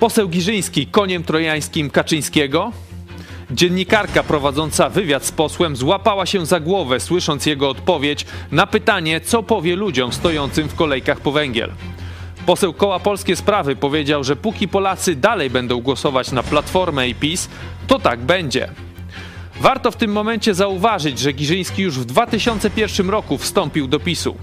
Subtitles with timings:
[0.00, 2.72] Poseł Giżyński koniem trojańskim Kaczyńskiego?
[3.50, 9.42] Dziennikarka prowadząca wywiad z posłem złapała się za głowę, słysząc jego odpowiedź na pytanie, co
[9.42, 11.72] powie ludziom stojącym w kolejkach po węgiel.
[12.46, 17.48] Poseł Koła Polskie Sprawy powiedział, że póki Polacy dalej będą głosować na Platformę i PiS,
[17.86, 18.68] to tak będzie.
[19.60, 24.36] Warto w tym momencie zauważyć, że Giżyński już w 2001 roku wstąpił do PiSu.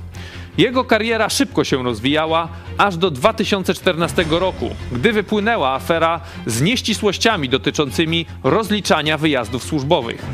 [0.58, 2.48] Jego kariera szybko się rozwijała,
[2.78, 10.26] aż do 2014 roku, gdy wypłynęła afera z nieścisłościami dotyczącymi rozliczania wyjazdów służbowych.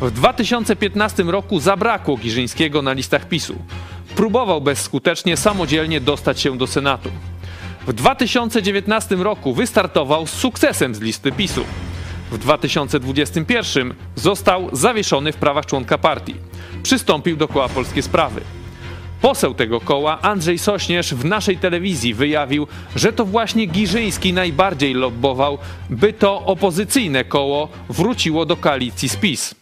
[0.00, 3.54] W 2015 roku zabrakło Giżyńskiego na listach PiSu.
[4.16, 7.10] Próbował bezskutecznie samodzielnie dostać się do Senatu.
[7.86, 11.64] W 2019 roku wystartował z sukcesem z listy PiSu.
[12.30, 16.34] W 2021 został zawieszony w prawach członka partii.
[16.82, 18.40] Przystąpił do koła Polskie Sprawy.
[19.22, 25.58] Poseł tego koła, Andrzej Sośnierz, w naszej telewizji wyjawił, że to właśnie Giżyński najbardziej lobbował,
[25.90, 29.54] by to opozycyjne koło wróciło do koalicji z PiS.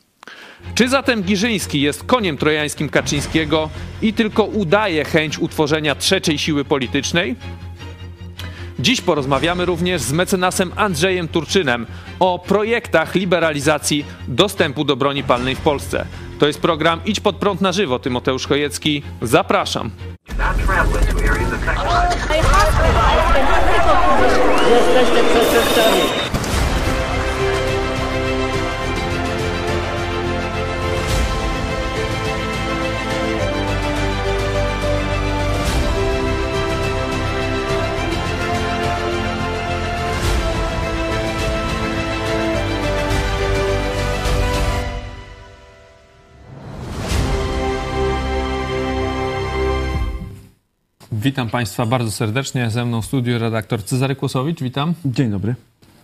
[0.74, 3.70] Czy zatem Giżyński jest koniem trojańskim Kaczyńskiego
[4.02, 7.36] i tylko udaje chęć utworzenia trzeciej siły politycznej?
[8.80, 11.86] Dziś porozmawiamy również z mecenasem Andrzejem Turczynem
[12.20, 16.06] o projektach liberalizacji dostępu do broni palnej w Polsce.
[16.38, 17.98] To jest program Idź pod prąd na żywo.
[17.98, 19.02] Tymoteusz Chojecki.
[19.22, 19.90] Zapraszam.
[24.70, 26.39] Jesteście przestępcami.
[51.22, 52.70] Witam Państwa bardzo serdecznie.
[52.70, 54.62] Ze mną w studiu redaktor Cezary Kłosowicz.
[54.62, 54.94] Witam.
[55.04, 55.54] Dzień dobry.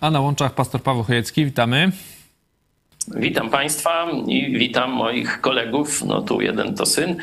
[0.00, 1.44] A na łączach pastor Paweł Chojecki.
[1.44, 1.92] Witamy.
[3.14, 6.04] Witam Państwa i witam moich kolegów.
[6.04, 7.16] No tu jeden to syn.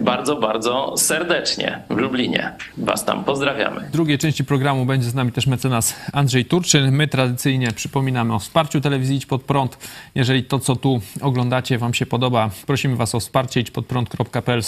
[0.00, 2.52] Bardzo, bardzo serdecznie w Lublinie.
[2.76, 3.80] Was tam pozdrawiamy.
[3.80, 6.92] W drugiej części programu będzie z nami też mecenas Andrzej Turczyn.
[6.92, 9.78] My tradycyjnie przypominamy o wsparciu telewizji Idź Pod Prąd.
[10.14, 14.62] Jeżeli to, co tu oglądacie, Wam się podoba, prosimy Was o wsparcie idźpodprąd.pl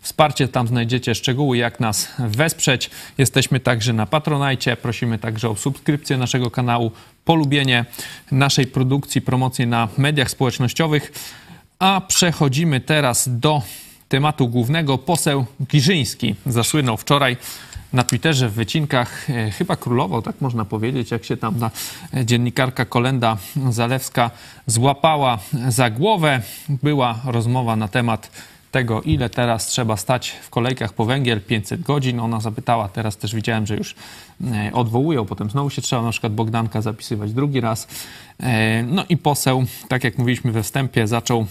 [0.00, 0.48] wsparcie.
[0.48, 2.90] Tam znajdziecie szczegóły, jak nas wesprzeć.
[3.18, 4.76] Jesteśmy także na Patronajcie.
[4.76, 6.90] Prosimy także o subskrypcję naszego kanału
[7.24, 7.84] polubienie
[8.32, 11.12] naszej produkcji, promocję na mediach społecznościowych.
[11.78, 13.62] A przechodzimy teraz do
[14.08, 14.98] tematu głównego.
[14.98, 17.36] Poseł Giżyński zasłynął wczoraj
[17.92, 21.70] na Twitterze w wycinkach, e, chyba królował, tak można powiedzieć, jak się tam na
[22.24, 23.36] dziennikarka Kolenda
[23.70, 24.30] Zalewska
[24.66, 26.42] złapała za głowę.
[26.68, 28.30] Była rozmowa na temat
[28.74, 32.20] tego, ile teraz trzeba stać w kolejkach po węgiel, 500 godzin.
[32.20, 33.94] Ona zapytała, teraz też widziałem, że już
[34.44, 37.88] e, odwołują, potem znowu się trzeba na przykład Bogdanka zapisywać drugi raz.
[38.40, 41.46] E, no i poseł, tak jak mówiliśmy we wstępie, zaczął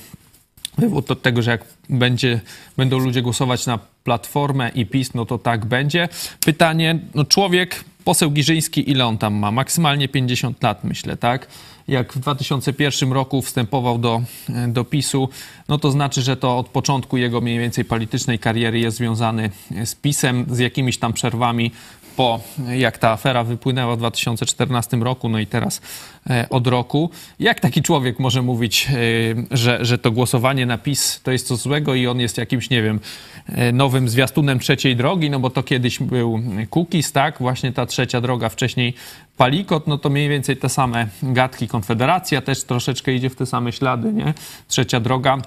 [0.96, 2.40] od tego, że jak będzie,
[2.78, 6.10] będą ludzie głosować na Platformę i PiS, no to tak będzie.
[6.46, 9.52] Pytanie, no człowiek, poseł Giżyński, ile on tam ma?
[9.52, 11.48] Maksymalnie 50 lat, myślę, tak?
[11.88, 14.22] Jak w 2001 roku wstępował do,
[14.68, 15.30] do PiSu,
[15.70, 19.50] no to znaczy, że to od początku jego mniej więcej politycznej kariery jest związany
[19.86, 21.72] z PiSem, z jakimiś tam przerwami
[22.16, 22.40] po
[22.76, 25.82] jak ta afera wypłynęła w 2014 roku, no i teraz
[26.50, 27.10] od roku.
[27.40, 28.88] Jak taki człowiek może mówić,
[29.52, 32.70] e, że, że to głosowanie na PiS to jest coś złego i on jest jakimś,
[32.70, 33.00] nie wiem,
[33.48, 36.40] e, nowym zwiastunem trzeciej drogi, no bo to kiedyś był
[36.70, 37.40] Kukiz, tak?
[37.40, 38.94] Właśnie ta trzecia droga, wcześniej
[39.38, 41.68] Palikot, no to mniej więcej te same gadki.
[41.68, 44.34] Konfederacja też troszeczkę idzie w te same ślady, nie?
[44.68, 45.38] Trzecia droga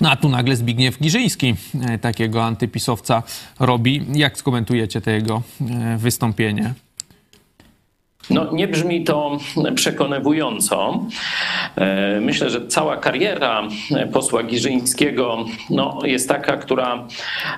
[0.00, 3.22] no a tu nagle Zbigniew Giżyński e, takiego antypisowca
[3.60, 4.06] robi.
[4.14, 6.74] Jak skomentujecie to jego e, wystąpienie?
[8.30, 9.38] No, nie brzmi to
[9.74, 11.04] przekonywująco.
[11.76, 13.62] E, myślę, że cała kariera
[14.12, 17.06] posła Giżyńskiego no, jest taka, która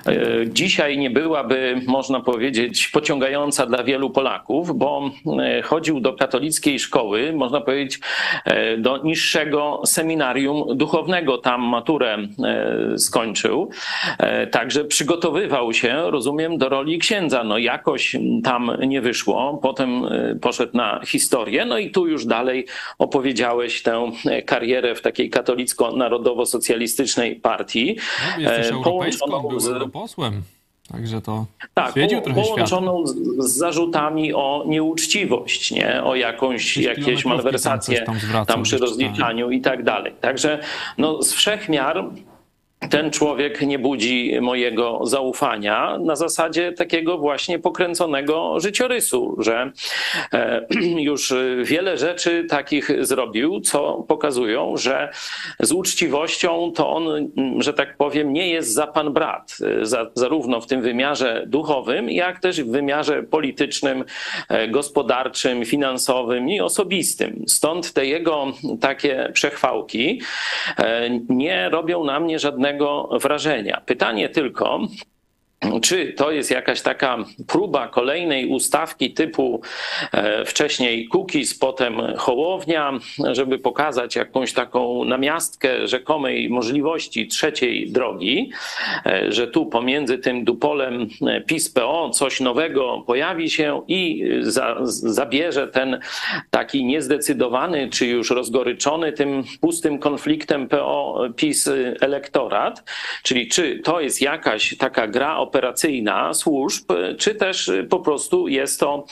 [0.05, 0.13] e,
[0.47, 7.33] dzisiaj nie byłaby, można powiedzieć, pociągająca dla wielu Polaków, bo e, chodził do katolickiej szkoły,
[7.33, 7.99] można powiedzieć,
[8.77, 11.37] do niższego seminarium duchownego.
[11.37, 12.17] Tam maturę
[12.97, 13.69] skończył.
[14.51, 17.43] Także przygotowywał się, rozumiem, do roli księdza.
[17.43, 19.59] No jakoś tam nie wyszło.
[19.61, 20.01] Potem
[20.41, 21.65] poszedł poszedł na historię.
[21.65, 22.65] No i tu już dalej
[22.97, 24.11] opowiedziałeś tę
[24.45, 27.97] karierę w takiej katolicko-narodowo-socjalistycznej partii.
[28.37, 30.41] No, jesteś e, połączoną z posłem.
[30.91, 31.93] Także to tak,
[32.35, 36.03] połączoną z, z, zarzutami o nieuczciwość, nie?
[36.03, 38.15] o jakąś, jakieś malwersacje tam,
[38.47, 40.13] tam, przy rozliczaniu i tak dalej.
[40.21, 40.59] Także
[40.97, 42.05] no, z wszechmiar
[42.89, 49.71] ten człowiek nie budzi mojego zaufania na zasadzie takiego właśnie pokręconego życiorysu, że
[50.33, 50.65] e,
[51.09, 51.33] już
[51.63, 55.11] wiele rzeczy takich zrobił, co pokazują, że
[55.59, 59.57] z uczciwością to on, że tak powiem, nie jest za pan brat,
[60.15, 64.03] zarówno w tym wymiarze duchowym, jak też w wymiarze politycznym,
[64.49, 67.43] e, gospodarczym, finansowym i osobistym.
[67.47, 68.47] Stąd te jego
[68.81, 70.21] takie przechwałki
[70.77, 72.70] e, nie robią na mnie żadnego
[73.21, 73.81] wrażenia.
[73.85, 74.79] Pytanie tylko,
[75.81, 77.17] czy to jest jakaś taka
[77.47, 79.61] próba kolejnej ustawki typu
[80.11, 82.93] e, wcześniej cookies, potem Hołownia,
[83.31, 88.51] żeby pokazać jakąś taką namiastkę rzekomej możliwości trzeciej drogi,
[89.05, 95.67] e, że tu pomiędzy tym dupolem e, PiS-PO coś nowego pojawi się i za, zabierze
[95.67, 95.99] ten
[96.49, 101.69] taki niezdecydowany, czy już rozgoryczony tym pustym konfliktem PO-PiS
[102.01, 102.83] elektorat,
[103.23, 108.79] czyli czy to jest jakaś taka gra o operacyjna służb, czy też po prostu jest
[108.79, 109.05] to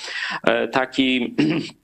[0.43, 1.35] e, taki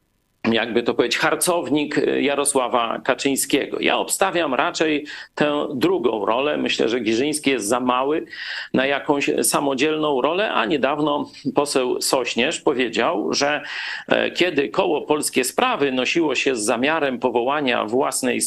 [0.51, 3.77] jakby to powiedzieć, harcownik Jarosława Kaczyńskiego.
[3.79, 5.05] Ja obstawiam raczej
[5.35, 6.57] tę drugą rolę.
[6.57, 8.25] Myślę, że Giżyński jest za mały
[8.73, 13.61] na jakąś samodzielną rolę, a niedawno poseł Sośnierz powiedział, że
[14.07, 18.39] e, kiedy koło Polskie Sprawy nosiło się z zamiarem powołania własnej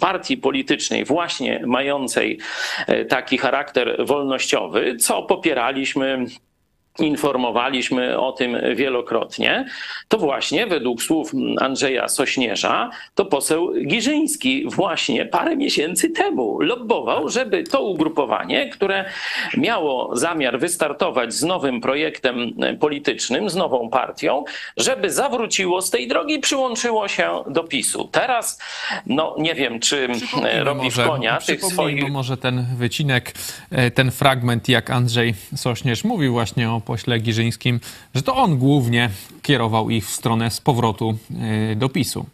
[0.00, 2.38] partii politycznej, właśnie mającej
[2.86, 6.26] e, taki charakter wolnościowy, co popieraliśmy
[7.02, 9.66] informowaliśmy o tym wielokrotnie,
[10.08, 17.64] to właśnie według słów Andrzeja Sośnierza, to poseł Giżyński właśnie parę miesięcy temu lobbował, żeby
[17.64, 19.04] to ugrupowanie, które
[19.56, 24.44] miało zamiar wystartować z nowym projektem politycznym, z nową partią,
[24.76, 28.08] żeby zawróciło z tej drogi i przyłączyło się do PiSu.
[28.12, 28.60] Teraz,
[29.06, 30.08] no nie wiem, czy
[30.62, 32.10] robi może, w konia tych swoich...
[32.10, 33.34] może ten wycinek,
[33.70, 37.80] e, ten fragment, jak Andrzej Sośnierz mówił właśnie o pośle Giżyńskim,
[38.14, 39.10] że to on głównie
[39.42, 41.18] kierował ich w stronę z powrotu
[41.72, 42.26] y, do PiSu.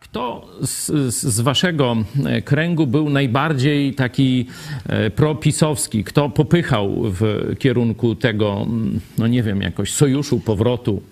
[0.00, 4.46] Kto z, z, waszego e, kręgu był najbardziej taki
[4.86, 6.04] e, propisowski?
[6.04, 11.02] Kto popychał w kierunku tego, mm, no nie wiem, jakoś sojuszu, powrotu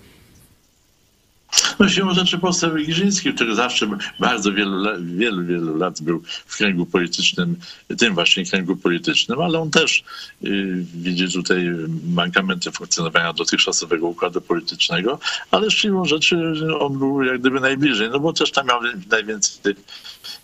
[1.80, 3.88] no siłą rzeczy poseł Giżyński, który zawsze
[4.18, 7.56] bardzo wielu, wielu, wielu lat był w kręgu politycznym,
[7.98, 10.04] tym właśnie kręgu politycznym, ale on też
[10.44, 11.70] y, widzi tutaj
[12.08, 15.18] mankamenty funkcjonowania dotychczasowego układu politycznego,
[15.50, 18.80] ale siłą rzeczy on był jak gdyby najbliżej, no bo też tam miał
[19.10, 19.74] najwięcej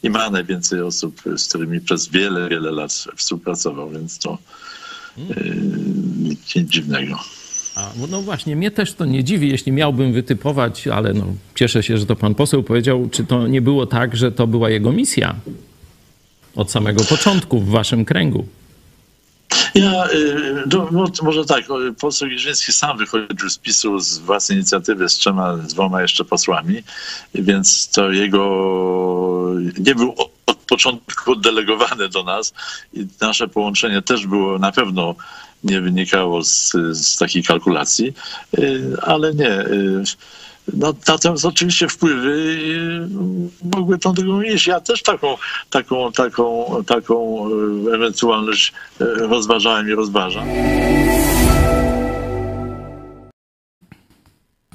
[0.02, 4.38] i ma najwięcej osób, z którymi przez wiele, wiele lat współpracował, więc to
[5.18, 5.56] y,
[6.18, 7.18] nic dziwnego.
[7.76, 11.24] A, no właśnie, mnie też to nie dziwi, jeśli miałbym wytypować, ale no,
[11.54, 14.70] cieszę się, że to pan poseł powiedział, czy to nie było tak, że to była
[14.70, 15.34] jego misja
[16.54, 18.46] od samego początku w waszym kręgu.
[19.74, 20.04] Ja,
[20.72, 20.88] no,
[21.22, 21.64] może tak,
[22.00, 26.82] poseł Giżyński sam wychodził z PiSu z własnej inicjatywy z trzema, dwoma jeszcze posłami,
[27.34, 30.14] więc to jego nie był
[30.66, 32.54] początku oddelegowany do nas
[32.92, 35.14] i nasze połączenie też było na pewno
[35.64, 38.14] nie wynikało z, z takiej kalkulacji,
[38.58, 39.60] y, ale nie.
[39.60, 40.02] Y,
[40.74, 44.66] no, natomiast oczywiście wpływy y, mogły tą drogą iść.
[44.66, 45.36] Ja też taką,
[45.70, 47.48] taką, taką, taką
[47.94, 48.72] ewentualność
[49.18, 50.46] rozważałem i rozważam.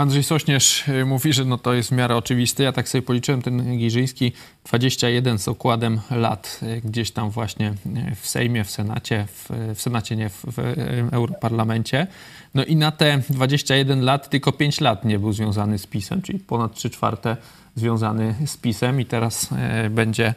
[0.01, 2.63] Andrzej Sośnierz y, mówi, że no to jest w miarę oczywiste.
[2.63, 4.31] Ja tak sobie policzyłem ten Giżyński
[4.65, 7.73] 21 z okładem lat y, gdzieś tam właśnie
[8.11, 10.59] y, w Sejmie, w Senacie, w, w Senacie nie, w, w
[11.11, 12.07] Europarlamencie.
[12.53, 16.39] No i na te 21 lat tylko 5 lat nie był związany z PiSem, czyli
[16.39, 17.37] ponad 3 czwarte
[17.75, 19.49] związany z PiSem i teraz
[19.89, 20.33] będzie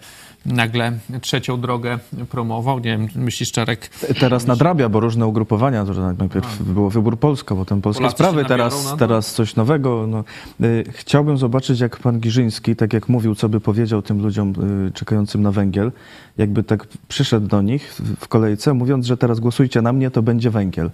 [0.46, 1.98] nagle trzecią drogę
[2.30, 2.78] promował.
[2.78, 3.90] Nie wiem, myślisz, Czarek?
[4.20, 6.64] Teraz nadrabia, bo różne ugrupowania, to najpierw A.
[6.64, 10.06] było Wybór Polska, potem Polskie Polacy Sprawy, teraz, teraz coś nowego.
[10.06, 10.24] No,
[10.60, 14.52] y, chciałbym zobaczyć, jak pan Giżyński, tak jak mówił, co by powiedział tym ludziom
[14.88, 15.92] y, czekającym na węgiel,
[16.38, 20.50] jakby tak przyszedł do nich w kolejce, mówiąc, że teraz głosujcie na mnie, to będzie
[20.50, 20.90] węgiel.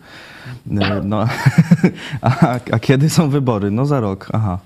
[0.67, 1.27] Y, no,
[2.23, 3.71] a, a kiedy są wybory?
[3.71, 4.59] No za rok, aha.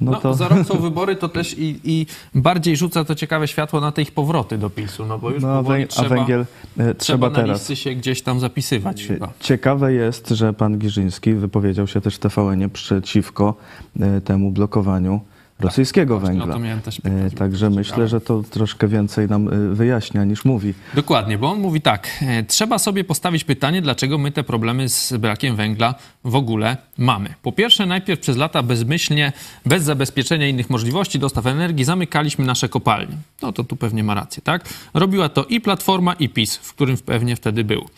[0.00, 0.34] No, no to...
[0.34, 4.02] za rok są wybory, to też i, i bardziej rzuca to ciekawe światło na te
[4.02, 6.46] ich powroty do PiSu, no bo już no, powoli trzeba, a węgiel e,
[6.76, 7.58] trzeba, trzeba na teraz.
[7.58, 9.32] listy się gdzieś tam zapisywać e, chyba.
[9.40, 13.54] Ciekawe jest, że pan Giżyński wypowiedział się też w TVN-ie przeciwko
[14.00, 15.20] e, temu blokowaniu
[15.60, 16.58] rosyjskiego tak, węgla.
[17.04, 20.74] E, także myślę, że to troszkę więcej nam e, wyjaśnia niż mówi.
[20.94, 25.12] Dokładnie, bo on mówi tak, e, trzeba sobie postawić pytanie, dlaczego my te problemy z
[25.12, 25.94] brakiem węgla
[26.24, 27.34] w ogóle mamy.
[27.42, 29.32] Po pierwsze, najpierw przez lata bezmyślnie,
[29.66, 33.16] bez zabezpieczenia innych możliwości dostaw energii, zamykaliśmy nasze kopalnie.
[33.42, 34.68] No to tu pewnie ma rację, tak?
[34.94, 37.88] Robiła to i Platforma, i PiS, w którym pewnie wtedy był.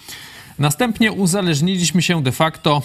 [0.58, 2.82] Następnie uzależniliśmy się de facto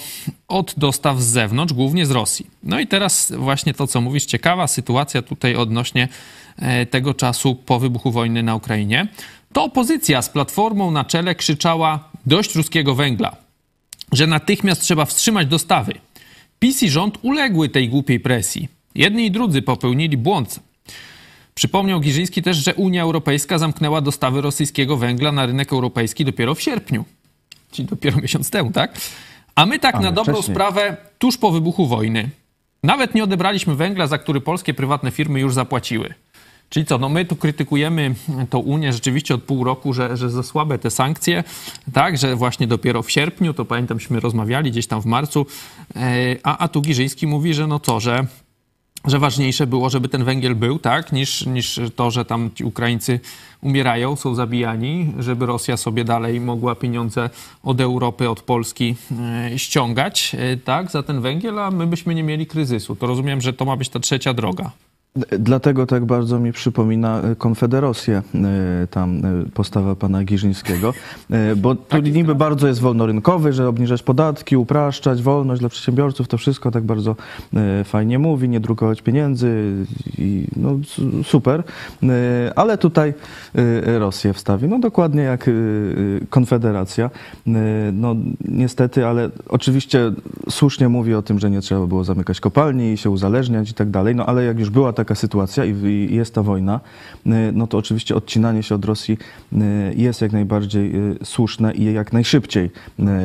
[0.47, 2.47] od dostaw z zewnątrz, głównie z Rosji.
[2.63, 6.07] No i teraz właśnie to, co mówisz, ciekawa sytuacja tutaj odnośnie
[6.57, 9.07] e, tego czasu po wybuchu wojny na Ukrainie.
[9.53, 13.35] To opozycja z Platformą na czele krzyczała dość ruskiego węgla,
[14.11, 15.93] że natychmiast trzeba wstrzymać dostawy.
[16.59, 18.67] PiS i rząd uległy tej głupiej presji.
[18.95, 20.59] Jedni i drudzy popełnili błąd.
[21.55, 26.61] Przypomniał Giżyński też, że Unia Europejska zamknęła dostawy rosyjskiego węgla na rynek europejski dopiero w
[26.61, 27.05] sierpniu
[27.71, 28.97] czyli dopiero miesiąc temu, tak?
[29.55, 30.55] A my tak na dobrą wcześniej.
[30.55, 32.29] sprawę tuż po wybuchu wojny
[32.83, 36.13] nawet nie odebraliśmy węgla, za który polskie prywatne firmy już zapłaciły.
[36.69, 38.15] Czyli co, no my tu krytykujemy
[38.49, 41.43] tą Unię rzeczywiście od pół roku, że, że za słabe te sankcje,
[41.93, 45.45] tak, że właśnie dopiero w sierpniu, to pamiętamśmy rozmawiali gdzieś tam w marcu,
[45.95, 48.25] e, a, a tu Giżyński mówi, że no co, że
[49.05, 53.19] że ważniejsze było, żeby ten węgiel był, tak, niż, niż to, że tam ci Ukraińcy
[53.61, 57.29] umierają, są zabijani, żeby Rosja sobie dalej mogła pieniądze
[57.63, 58.95] od Europy, od Polski
[59.51, 62.95] e, ściągać, e, tak, za ten węgiel, a my byśmy nie mieli kryzysu.
[62.95, 64.71] To rozumiem, że to ma być ta trzecia droga.
[65.39, 70.93] Dlatego tak bardzo mi przypomina e, Konfederację, e, tam e, postawa pana Giżyńskiego,
[71.57, 72.13] bo tu tak.
[72.13, 77.15] niby bardzo jest wolnorynkowy, że obniżać podatki, upraszczać, wolność dla przedsiębiorców, to wszystko tak bardzo
[77.83, 79.73] fajnie mówi, nie drukować pieniędzy
[80.17, 80.75] i no
[81.23, 81.63] super,
[82.55, 83.13] ale tutaj
[83.85, 85.49] Rosję wstawi, no dokładnie jak
[86.29, 87.09] Konfederacja,
[87.93, 88.15] no
[88.45, 90.11] niestety, ale oczywiście
[90.49, 93.89] słusznie mówi o tym, że nie trzeba było zamykać kopalni i się uzależniać i tak
[93.89, 96.79] dalej, no ale jak już była ta taka sytuacja i jest ta wojna,
[97.25, 99.17] y, no to oczywiście odcinanie się od Rosji
[99.53, 99.57] y,
[99.95, 102.69] jest jak najbardziej y, słuszne i jak najszybciej.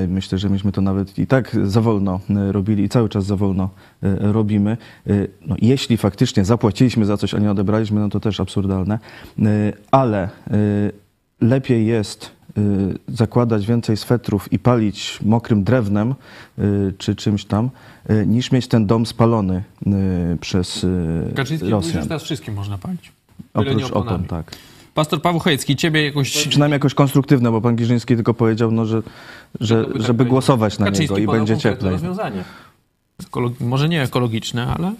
[0.08, 3.70] Myślę, że myśmy to nawet i tak za wolno robili i cały czas za wolno
[4.20, 4.76] robimy.
[5.46, 8.98] No, jeśli faktycznie zapłaciliśmy za coś, a nie odebraliśmy, no to też absurdalne,
[9.90, 10.28] ale
[11.40, 12.35] lepiej jest
[13.08, 16.14] zakładać więcej swetrów i palić mokrym drewnem
[16.98, 17.70] czy czymś tam,
[18.08, 19.62] E, niż mieć ten dom spalony
[20.40, 20.86] przez
[21.36, 22.02] Kaczyński Rosjan.
[22.02, 23.12] Że teraz wszystkim można palić.
[23.54, 24.56] Oprócz opon, tak.
[24.94, 26.48] Pastor Paweł Chojecki, ciebie jakoś...
[26.48, 29.02] Przynajmniej jakoś konstruktywne, bo pan Giżyński tylko powiedział, no, że,
[29.60, 31.92] że, żeby tak głosować na Kaczyński niego i będzie cieplej.
[31.92, 32.44] rozwiązanie.
[33.60, 34.92] Może nie ekologiczne, ale...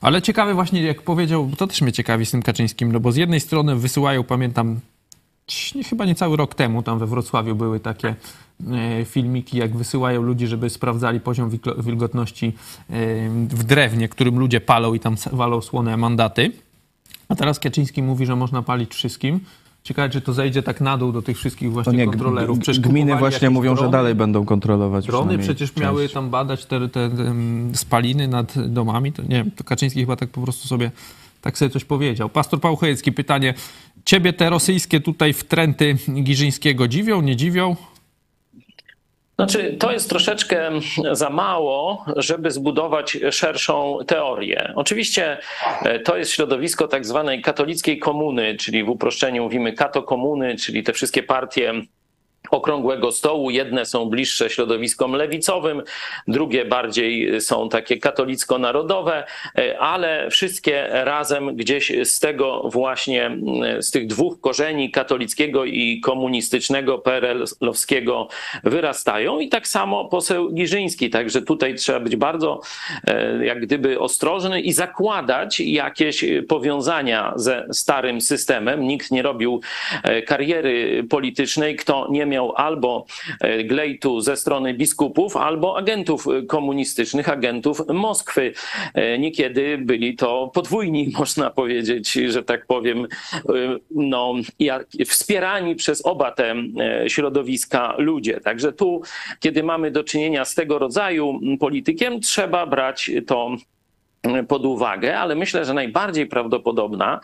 [0.00, 3.16] Ale ciekawe właśnie, jak powiedział, to też mnie ciekawi z tym Kaczyńskim, no bo z
[3.16, 4.80] jednej strony wysyłają, pamiętam,
[5.88, 8.14] chyba nie cały rok temu, tam we Wrocławiu były takie
[8.72, 12.52] E, filmiki, jak wysyłają ludzi, żeby sprawdzali poziom wilgotności
[13.48, 16.52] w drewnie, którym ludzie palą i tam walą słone mandaty.
[17.28, 19.40] A teraz Kaczyński mówi, że można palić wszystkim.
[19.82, 22.58] Ciekawe, czy to zejdzie tak na dół do tych wszystkich właśnie nie, kontrolerów.
[22.58, 25.06] Przecież gminy właśnie mówią, drony, że dalej będą kontrolować.
[25.06, 25.82] Drony przecież część.
[25.82, 27.34] miały tam badać te, te, te,
[27.72, 29.12] spaliny nad domami.
[29.12, 30.90] To nie wiem, to Kaczyński chyba tak po prostu sobie
[31.40, 32.28] tak sobie coś powiedział.
[32.28, 33.54] Pastor Paweł Chojecki, pytanie.
[34.04, 37.76] Ciebie te rosyjskie tutaj wtręty Giżyńskiego dziwią, nie dziwią?
[39.36, 40.70] Znaczy, to jest troszeczkę
[41.12, 44.72] za mało, żeby zbudować szerszą teorię.
[44.76, 45.38] Oczywiście
[45.82, 50.82] e, to jest środowisko tak zwanej katolickiej komuny, czyli w uproszczeniu mówimy kato komuny, czyli
[50.82, 51.72] te wszystkie partie
[52.54, 53.50] okrągłego stołu.
[53.50, 55.82] Jedne są bliższe środowiskom lewicowym,
[56.28, 59.24] drugie bardziej są takie katolicko-narodowe,
[59.58, 63.30] e, ale wszystkie razem gdzieś z tego właśnie,
[63.78, 68.28] z tych dwóch korzeni katolickiego i komunistycznego PRL-owskiego
[68.64, 71.10] wyrastają i tak samo poseł Giżyński.
[71.10, 72.60] Także tutaj trzeba być bardzo
[73.06, 78.82] e, jak gdyby ostrożny i zakładać jakieś powiązania ze starym systemem.
[78.82, 79.60] Nikt nie robił
[80.02, 83.06] e, kariery politycznej, kto nie miał albo
[83.40, 88.52] e, glejtu ze strony biskupów, albo agentów e, komunistycznych, agentów Moskwy.
[88.94, 93.06] E, niekiedy byli to podwójni, można powiedzieć, że tak powiem,
[93.90, 94.34] no,
[95.06, 96.54] wspierani przez oba te
[97.08, 98.40] środowiska ludzie.
[98.40, 99.02] Także tu,
[99.40, 103.56] kiedy mamy do czynienia z tego rodzaju politykiem, trzeba brać to
[104.48, 107.20] pod uwagę, ale myślę, że najbardziej prawdopodobna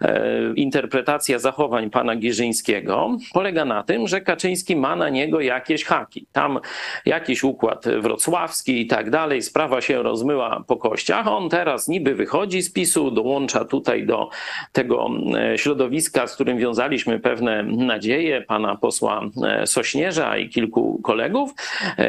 [0.00, 6.26] e, interpretacja zachowań pana Giżyńskiego polega na tym, że Kaczyński ma na niego jakieś haki.
[6.32, 6.58] Tam
[7.06, 11.28] jakiś układ wrocławski i tak dalej, sprawa się rozmyła po kościach.
[11.28, 14.28] On teraz niby wychodzi z PiSu, dołącza tutaj do
[14.72, 21.54] tego e, środowiska, z którym wiązaliśmy pewne nadzieje pana posła e, Sośnierza i kilku kolegów.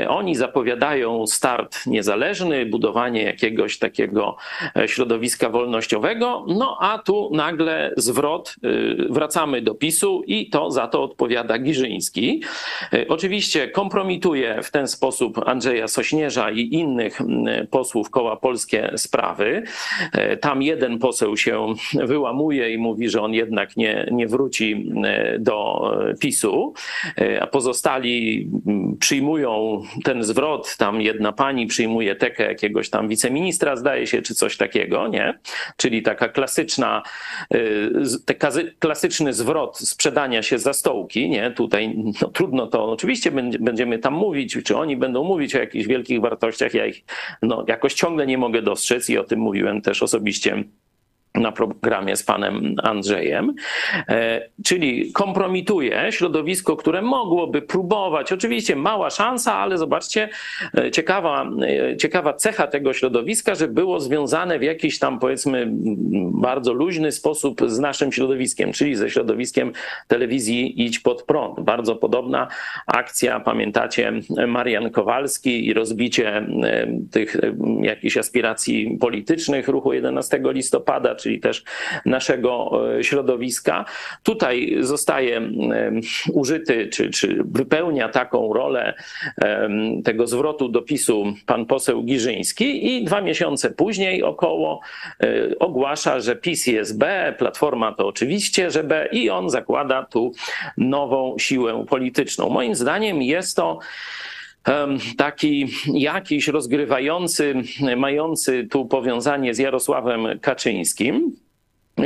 [0.08, 6.46] Oni zapowiadają start niezależny, budowanie jakiegoś takiego tego środowiska wolnościowego.
[6.48, 8.56] No a tu nagle zwrot,
[9.10, 12.44] wracamy do PiSu i to za to odpowiada Giżyński.
[13.08, 17.20] Oczywiście kompromituje w ten sposób Andrzeja Sośnierza i innych
[17.72, 19.64] posłów koła Polskie Sprawy.
[20.42, 24.92] Tam jeden poseł się wyłamuje i mówi, że on jednak nie, nie wróci
[25.40, 25.82] do
[26.20, 26.74] PiSu,
[27.42, 28.50] a pozostali
[29.00, 30.78] przyjmują ten zwrot.
[30.78, 35.40] Tam jedna pani przyjmuje tekę jakiegoś tam wiceministra, zdaje się, czy coś takiego, nie?
[35.78, 37.04] Czyli taka klasyczna,
[38.80, 41.52] klasyczny zwrot sprzedania się za stołki, nie?
[41.52, 46.22] Tutaj no, trudno to, oczywiście będziemy tam mówić, czy oni będą mówić o jakichś wielkich
[46.22, 47.06] wartościach, ja ich
[47.42, 50.64] no, jakoś ciągle nie mogę dostrzec i o tym mówiłem też osobiście
[51.40, 53.54] na programie z panem Andrzejem,
[54.10, 60.30] e, czyli kompromituje środowisko, które mogłoby próbować, oczywiście mała szansa, ale zobaczcie,
[60.78, 61.50] e, ciekawa,
[61.92, 65.68] e, ciekawa cecha tego środowiska, że było związane w jakiś tam powiedzmy
[66.32, 69.72] bardzo luźny sposób z naszym środowiskiem, czyli ze środowiskiem
[70.08, 71.60] telewizji Idź Pod Prąd.
[71.60, 72.48] Bardzo podobna
[72.88, 74.14] akcja, pamiętacie,
[74.48, 76.48] Marian Kowalski i rozbicie
[77.12, 77.38] tych
[77.82, 81.64] jakichś aspiracji politycznych ruchu 11 listopada, czy czyli też
[82.06, 83.86] naszego e, środowiska.
[84.24, 85.42] Tutaj zostaje
[86.34, 88.94] użyty, czy, czy wypełnia taką rolę
[90.04, 94.80] tego zwrotu dopisu pan poseł Giżyński i dwa miesiące później około
[95.24, 100.32] e, ogłasza, że PiS jest B, Platforma to oczywiście, że B i on zakłada tu
[100.78, 102.50] nową siłę polityczną.
[102.50, 103.80] Moim zdaniem jest to
[105.18, 107.56] taki jakiś rozgrywający,
[107.98, 111.36] mający tu powiązanie z Jarosławem Kaczyńskim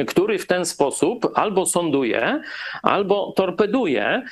[0.07, 2.41] który w ten sposób albo sąduje,
[2.83, 4.23] albo torpeduje e,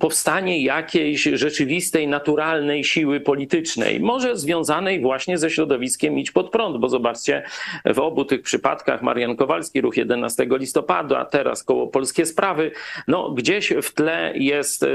[0.00, 6.88] powstanie jakiejś rzeczywistej, naturalnej siły politycznej, może związanej właśnie ze środowiskiem Idź Pod Prąd, bo
[6.88, 7.42] zobaczcie,
[7.84, 12.70] w obu tych przypadkach Marian Kowalski, ruch 11 listopada, teraz koło Polskie Sprawy,
[13.08, 14.86] no gdzieś w tle jest,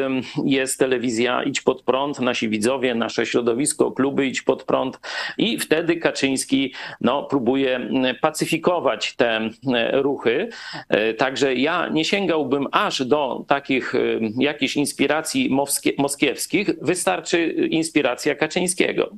[0.45, 4.99] jest telewizja Idź Pod Prąd, nasi widzowie, nasze środowisko, kluby Idź Pod Prąd
[5.37, 7.89] i wtedy Kaczyński no, próbuje
[8.21, 9.50] pacyfikować te
[9.91, 10.49] ruchy.
[10.89, 13.99] E, także ja nie sięgałbym aż do takich e,
[14.37, 15.49] jakichś inspiracji
[15.97, 16.69] moskiewskich.
[16.81, 19.09] Wystarczy inspiracja Kaczyńskiego.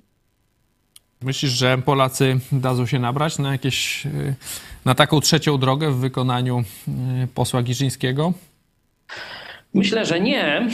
[1.21, 4.03] Myślisz, że Polacy dadzą się nabrać na jakieś,
[4.85, 6.63] na taką trzecią drogę w wykonaniu
[7.35, 8.33] posła Giżyńskiego?
[9.73, 10.67] Myślę, że nie,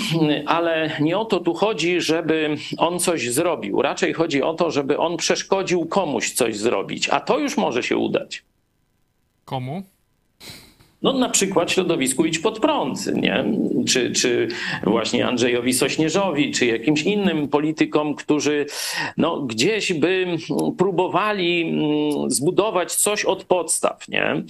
[0.45, 3.81] ale nie o to tu chodzi, żeby on coś zrobił.
[3.81, 7.97] Raczej chodzi o to, żeby on przeszkodził komuś coś zrobić, a to już może się
[7.97, 8.43] udać.
[9.49, 9.83] Komu?
[11.01, 13.45] No na przykład środowisku Idź Pod Prąd, nie?
[13.87, 14.47] Czy, czy
[14.83, 18.65] właśnie Andrzejowi Sośnierzowi, czy jakimś innym politykom, którzy
[19.17, 20.25] no, gdzieś by
[20.77, 24.07] próbowali mm, zbudować coś od podstaw.
[24.07, 24.43] Nie?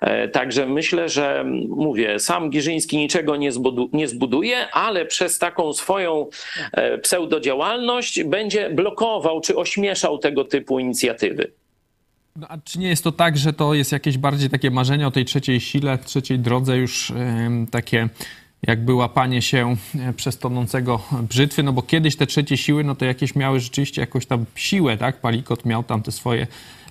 [0.00, 5.72] E, także myślę, że mówię, sam Giżyński niczego nie, zbudu nie zbuduje, ale przez taką
[5.72, 6.26] swoją
[6.72, 11.61] e, pseudodziałalność będzie blokował czy ośmieszał tego typu inicjatywy.
[12.36, 15.10] No, a czy nie jest to tak, że to jest jakieś bardziej takie marzenie o
[15.10, 18.08] tej trzeciej sile, trzeciej drodze już yy, takie
[18.66, 23.04] jakby łapanie się e, przez tonącego brzytwy, no bo kiedyś te trzecie siły, no to
[23.04, 25.20] jakieś miały rzeczywiście jakąś tam siłę, tak?
[25.20, 26.46] Palikot miał tam te swoje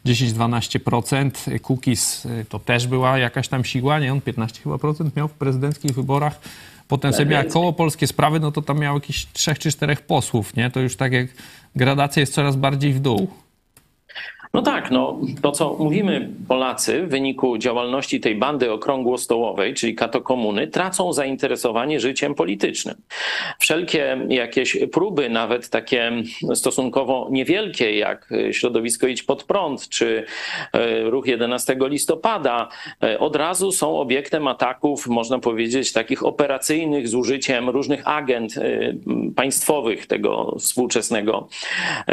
[0.06, 4.12] 10-12%, Cookies e, to też była jakaś tam siła, nie?
[4.12, 6.40] On 15 chyba procent miał w prezydenckich wyborach.
[6.88, 10.56] Potem sobie miał koło polskie sprawy, no to tam miał jakieś trzech czy czterech posłów,
[10.56, 10.72] nie?
[10.72, 11.28] To już tak jak
[11.76, 13.28] gradacja jest coraz bardziej w dół.
[14.54, 20.68] No tak, no to co mówimy Polacy w wyniku działalności tej bandy okrągłostołowej, czyli katokomuny,
[20.68, 22.96] tracą zainteresowanie życiem politycznym.
[23.60, 26.12] Wszelkie jakieś próby, nawet takie
[26.54, 30.26] stosunkowo niewielkie, jak środowisko Idź Pod Prąd, czy
[30.74, 32.68] e, ruch 11 listopada,
[33.04, 38.94] e, od razu są obiektem ataków, można powiedzieć, takich operacyjnych z użyciem różnych agent e,
[39.36, 41.48] państwowych tego współczesnego,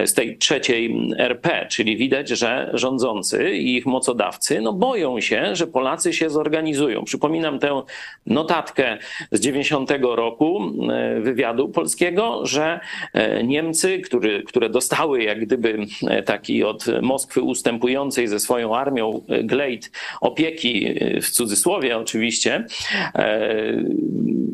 [0.05, 5.66] z tej trzeciej RP, czyli widać, że rządzący i ich mocodawcy no boją się, że
[5.66, 7.04] Polacy się zorganizują.
[7.04, 7.82] Przypominam tę
[8.26, 8.98] notatkę
[9.32, 10.60] z 90 roku
[10.90, 12.80] e, wywiadu polskiego, że
[13.12, 19.22] e, Niemcy, który, które dostały jak gdyby e, taki od Moskwy ustępującej ze swoją armią
[19.44, 22.64] glejt opieki, w cudzysłowie oczywiście,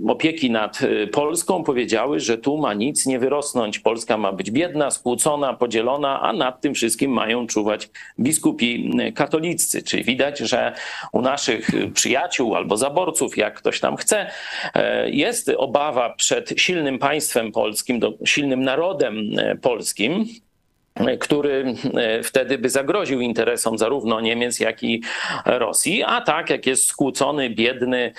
[0.09, 0.79] opieki nad
[1.13, 3.79] Polską, powiedziały, że tu ma nic nie wyrosnąć.
[3.79, 7.91] Polska ma być biedna, skłócona, podzielona, a nad tym wszystkim mają czuwać
[8.21, 9.83] biskupi katoliccy.
[9.83, 10.73] Czyli widać, że
[11.13, 14.31] u naszych przyjaciół albo zaborców, jak ktoś tam chce,
[14.75, 20.25] e, jest obawa przed silnym państwem polskim, silnym narodem e, polskim,
[21.21, 25.03] który e, wtedy by zagroził interesom zarówno Niemiec, jak i
[25.47, 28.13] Rosji, a tak jak jest skłócony, biedny,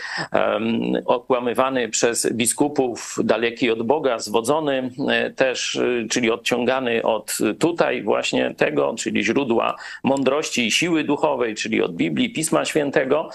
[1.05, 8.55] okłamywany przez biskupów, daleki od Boga, zwodzony e, też, e, czyli odciągany od tutaj właśnie
[8.55, 13.29] tego, czyli źródła mądrości i siły duchowej, czyli od Biblii, Pisma Świętego,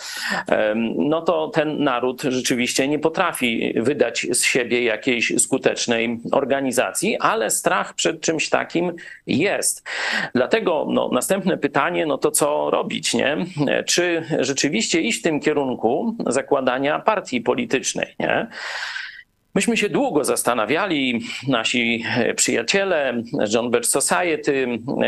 [0.97, 7.95] no to ten naród rzeczywiście nie potrafi wydać z siebie jakiejś skutecznej organizacji, ale strach
[7.95, 8.93] przed czymś takim
[9.39, 9.89] jest.
[10.35, 13.37] Dlatego no, następne pytanie, no to co robić, nie?
[13.87, 18.47] Czy rzeczywiście iść w tym kierunku zakładania partii politycznej, nie?
[19.55, 22.05] Myśmy się długo zastanawiali, nasi
[22.37, 23.23] przyjaciele,
[23.55, 24.67] John Birch Society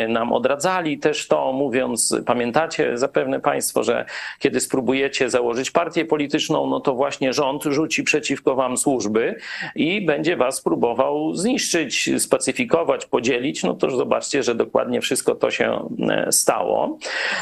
[0.09, 4.05] nam odradzali też to, mówiąc, pamiętacie zapewne Państwo, że
[4.39, 9.35] kiedy spróbujecie założyć partię polityczną, no to właśnie rząd rzuci przeciwko Wam służby
[9.75, 13.63] i będzie Was próbował zniszczyć, spacyfikować, podzielić.
[13.63, 16.99] No to już zobaczcie, że dokładnie wszystko to się e, stało.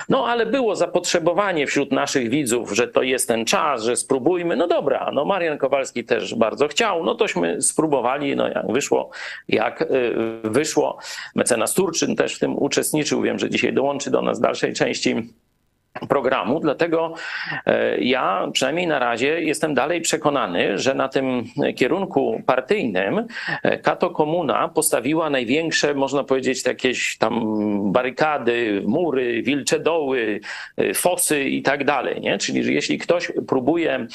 [0.08, 4.56] No ale było zapotrzebowanie wśród naszych widzów, że to jest ten czas, że spróbujmy.
[4.56, 9.10] No dobra, no Marian Kowalski też bardzo chciał no tośmy spróbowali, no jak wyszło,
[9.48, 10.98] jak y, wyszło.
[11.34, 15.30] Mecenas Turczyn też w tym uczestniczył, wiem, że dzisiaj dołączy do nas w dalszej części
[16.08, 16.60] programu.
[16.60, 17.14] Dlatego
[17.66, 21.44] e, ja przynajmniej na razie jestem dalej przekonany, że na tym
[21.76, 23.26] kierunku partyjnym
[23.62, 27.42] e, Kato Komuna postawiła największe, można powiedzieć, jakieś tam
[27.92, 30.40] barykady, mury, wilcze doły,
[30.76, 32.20] e, fosy i tak dalej.
[32.20, 32.38] Nie?
[32.38, 34.06] Czyli jeśli ktoś próbuje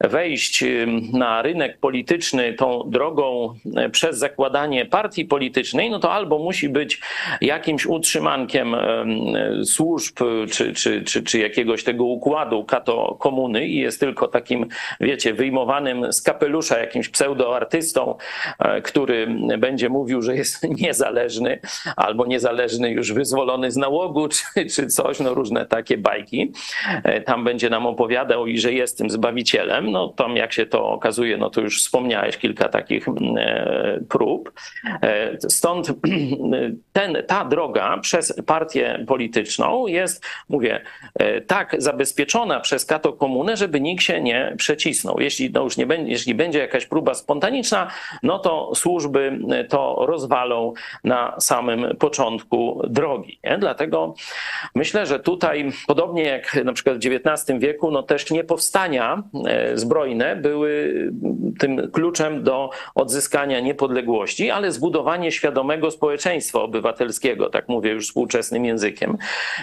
[0.00, 0.64] wejść
[1.12, 3.54] na rynek polityczny tą drogą
[3.92, 7.00] przez zakładanie partii politycznej, no to albo musi być
[7.40, 8.76] jakimś utrzymankiem
[9.64, 10.18] służb
[10.50, 14.66] czy, czy, czy czy, jakiegoś tego układu kato komuny i jest tylko takim,
[15.00, 18.14] wiecie, wyjmowanym z kapelusza jakimś pseudoartystą,
[18.58, 19.26] e, który
[19.58, 21.60] będzie mówił, że jest niezależny
[21.96, 26.52] albo niezależny już wyzwolony z nałogu czy, czy coś, no różne takie bajki.
[27.04, 29.89] E, tam będzie nam opowiadał i że jest tym zbawicielem.
[29.90, 34.52] No tam jak się to okazuje, no to już wspomniałeś kilka takich e, prób.
[35.48, 35.92] Stąd
[36.92, 40.80] ten, ta droga przez partię polityczną jest, mówię,
[41.14, 45.20] E, tak zabezpieczona przez kato komunę, żeby nikt się nie przecisnął.
[45.20, 47.90] Jeśli, no już nie będzie, jeśli będzie jakaś próba spontaniczna,
[48.22, 50.72] no to służby e, to rozwalą
[51.04, 53.38] na samym początku drogi.
[53.44, 53.58] Nie?
[53.58, 54.14] Dlatego
[54.74, 59.78] myślę, że tutaj, podobnie jak na przykład w XIX wieku, no też nie powstania e,
[59.80, 60.94] zbrojne były
[61.58, 69.16] tym kluczem do odzyskania niepodległości, ale zbudowanie świadomego społeczeństwa obywatelskiego, tak mówię już współczesnym językiem.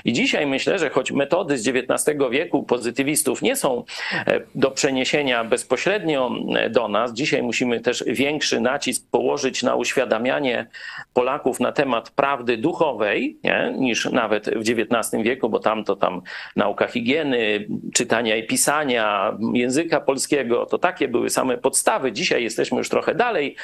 [0.06, 4.72] I dzisiaj myślę, że choć metody metody z XIX wieku pozytywistów nie są e, do
[4.72, 7.14] przeniesienia bezpośrednio e, do nas.
[7.14, 10.68] Dzisiaj musimy też większy nacisk położyć na uświadamianie
[11.14, 13.74] Polaków na temat prawdy duchowej nie?
[13.78, 16.22] niż nawet w XIX wieku, bo tam to tam
[16.56, 22.12] nauka higieny, czytania i pisania, języka polskiego, to takie były same podstawy.
[22.12, 23.56] Dzisiaj jesteśmy już trochę dalej,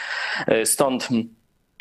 [0.48, 1.08] e, stąd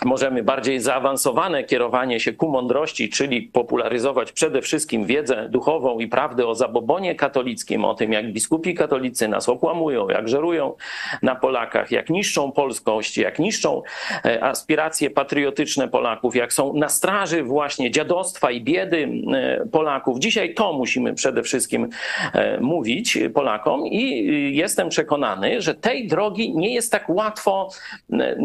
[0.05, 6.47] możemy bardziej zaawansowane kierowanie się ku mądrości, czyli popularyzować przede wszystkim wiedzę duchową i prawdę
[6.47, 10.75] o zabobonie katolickim, o tym, jak biskupi katolicy nas okłamują, jak żerują
[11.23, 13.83] na Polakach, jak niszczą polskość, jak niszczą
[14.25, 20.19] e, aspiracje patriotyczne Polaków, jak są na straży właśnie dziadostwa i biedy e, Polaków.
[20.19, 21.89] Dzisiaj to musimy przede wszystkim
[22.33, 27.69] e, mówić Polakom i jestem przekonany, że tej drogi nie jest tak łatwo,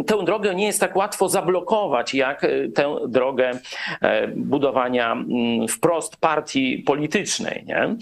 [0.07, 3.51] tę drogę nie jest tak łatwo zabudować zablokować, jak e, tę drogę
[4.01, 7.63] e, budowania mm, wprost partii politycznej.
[7.65, 7.95] Nie?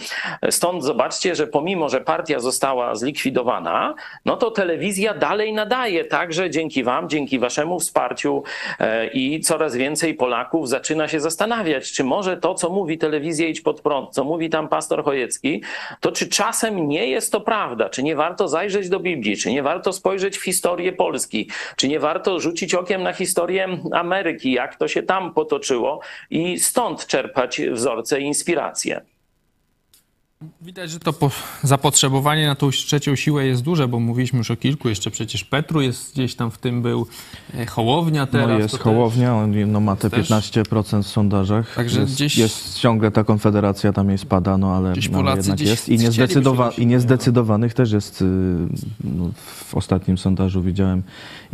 [0.52, 6.84] Stąd zobaczcie, że pomimo, że partia została zlikwidowana, no to telewizja dalej nadaje, także dzięki
[6.84, 8.44] Wam, dzięki Waszemu wsparciu
[8.80, 13.62] e, i coraz więcej Polaków zaczyna się zastanawiać, czy może to, co mówi telewizja Idź
[13.62, 15.64] Pod Prąd, co mówi tam pastor Chojecki,
[16.00, 19.64] to czy czasem nie jest to prawda, czy nie warto zajrzeć do Biblii, czy nie
[19.64, 24.76] warto spojrzeć w historię Polski, czy nie warto rzucić okiem na historię historię Ameryki, jak
[24.76, 29.02] to się tam potoczyło i stąd czerpać wzorce i inspiracje.
[30.62, 31.14] Widać, że to
[31.64, 35.82] zapotrzebowanie na tą trzecią siłę jest duże, bo mówiliśmy już o kilku, jeszcze przecież Petru
[35.82, 37.08] jest gdzieś tam w tym był,
[37.54, 38.50] e, Hołownia teraz.
[38.50, 41.76] No jest Hołownia, on no, ma te 15% w sondażach.
[41.76, 42.38] Także jest, gdzieś...
[42.38, 45.90] jest ciągle ta konfederacja, tam jej spada, no ale no, jednak jest.
[45.90, 48.26] I, niezdecydowa i niezdecydowanych też jest, y,
[49.04, 51.04] no, w ostatnim sondażu widziałem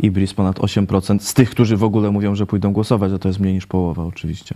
[0.00, 3.40] Ibris ponad 8% z tych, którzy w ogóle mówią, że pójdą głosować, a to jest
[3.40, 4.54] mniej niż połowa oczywiście.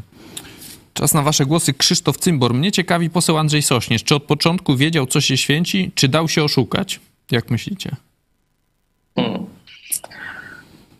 [0.96, 1.74] Czas na wasze głosy.
[1.74, 2.54] Krzysztof Cymbor.
[2.54, 4.04] Mnie ciekawi poseł Andrzej Sośnierz.
[4.04, 5.90] Czy od początku wiedział, co się święci?
[5.94, 7.00] Czy dał się oszukać?
[7.30, 7.96] Jak myślicie?
[9.16, 9.46] Hmm.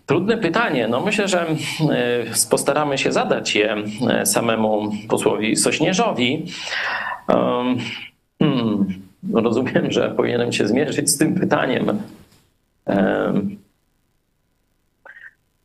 [0.06, 0.88] Trudne pytanie.
[0.88, 1.46] No myślę, że
[2.50, 3.76] postaramy się zadać je
[4.24, 6.46] samemu posłowi Sośnierzowi.
[8.38, 8.86] Hmm,
[9.32, 12.02] rozumiem, że powinienem się zmierzyć z tym pytaniem.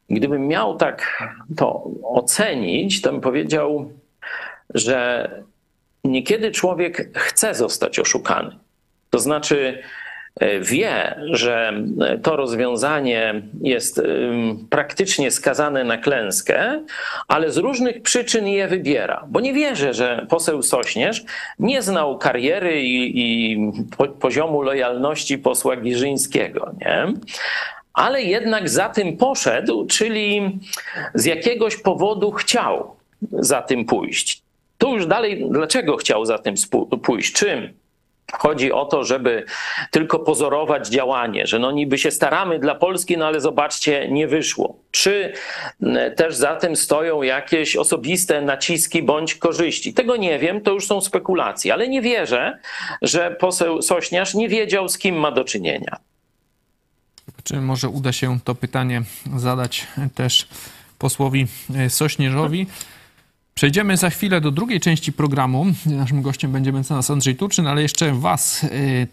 [0.09, 1.23] Gdybym miał tak
[1.57, 3.91] to ocenić, to bym powiedział,
[4.73, 5.29] że
[6.03, 8.55] niekiedy człowiek chce zostać oszukany.
[9.09, 9.83] To znaczy,
[10.39, 11.83] e, wie, że
[12.23, 14.01] to rozwiązanie jest
[14.69, 16.85] praktycznie skazane na klęskę,
[17.27, 19.25] ale z różnych przyczyn je wybiera.
[19.27, 21.23] Bo nie wierzę, że poseł Sośnierz
[21.59, 23.57] nie znał kariery i, i
[24.19, 26.71] poziomu lojalności posła Giżyńskiego.
[26.79, 27.13] Nie?
[27.93, 30.59] ale jednak za tym poszedł, czyli
[31.13, 32.95] z jakiegoś powodu chciał
[33.31, 34.41] za tym pójść.
[34.81, 36.55] Tu już dalej, dlaczego chciał za tym
[37.03, 37.33] pójść?
[37.33, 37.73] Czym?
[38.33, 39.45] Chodzi o to, żeby
[39.91, 44.75] tylko pozorować działanie, że no niby się staramy dla Polski, no ale zobaczcie, nie wyszło.
[44.91, 45.33] Czy
[46.15, 49.93] też za tym stoją jakieś osobiste naciski bądź korzyści?
[49.93, 52.59] Tego nie wiem, to już są spekulacje, ale nie wierzę,
[53.01, 55.97] że poseł Sośniarz nie wiedział, z kim ma do czynienia.
[57.43, 59.01] Czy może uda się to pytanie
[59.37, 60.47] zadać też
[60.97, 62.67] posłowi e, Sośnierzowi?
[63.55, 65.65] Przejdziemy za chwilę do drugiej części programu.
[65.85, 68.67] Naszym gościem będzie mecenas Andrzej Turczyn, ale jeszcze Was e,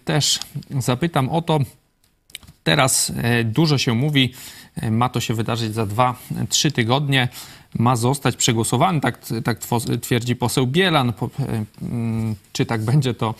[0.05, 0.41] też
[0.79, 1.59] zapytam o to.
[2.65, 4.33] Teraz e, dużo się mówi,
[4.91, 7.29] ma to się wydarzyć za dwa, trzy tygodnie.
[7.79, 9.59] Ma zostać przegłosowany, tak, tak
[10.01, 11.13] twierdzi poseł Bielan.
[12.53, 13.35] Czy tak będzie, to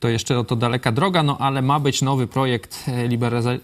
[0.00, 3.08] to jeszcze to daleka droga, no ale ma być nowy projekt e,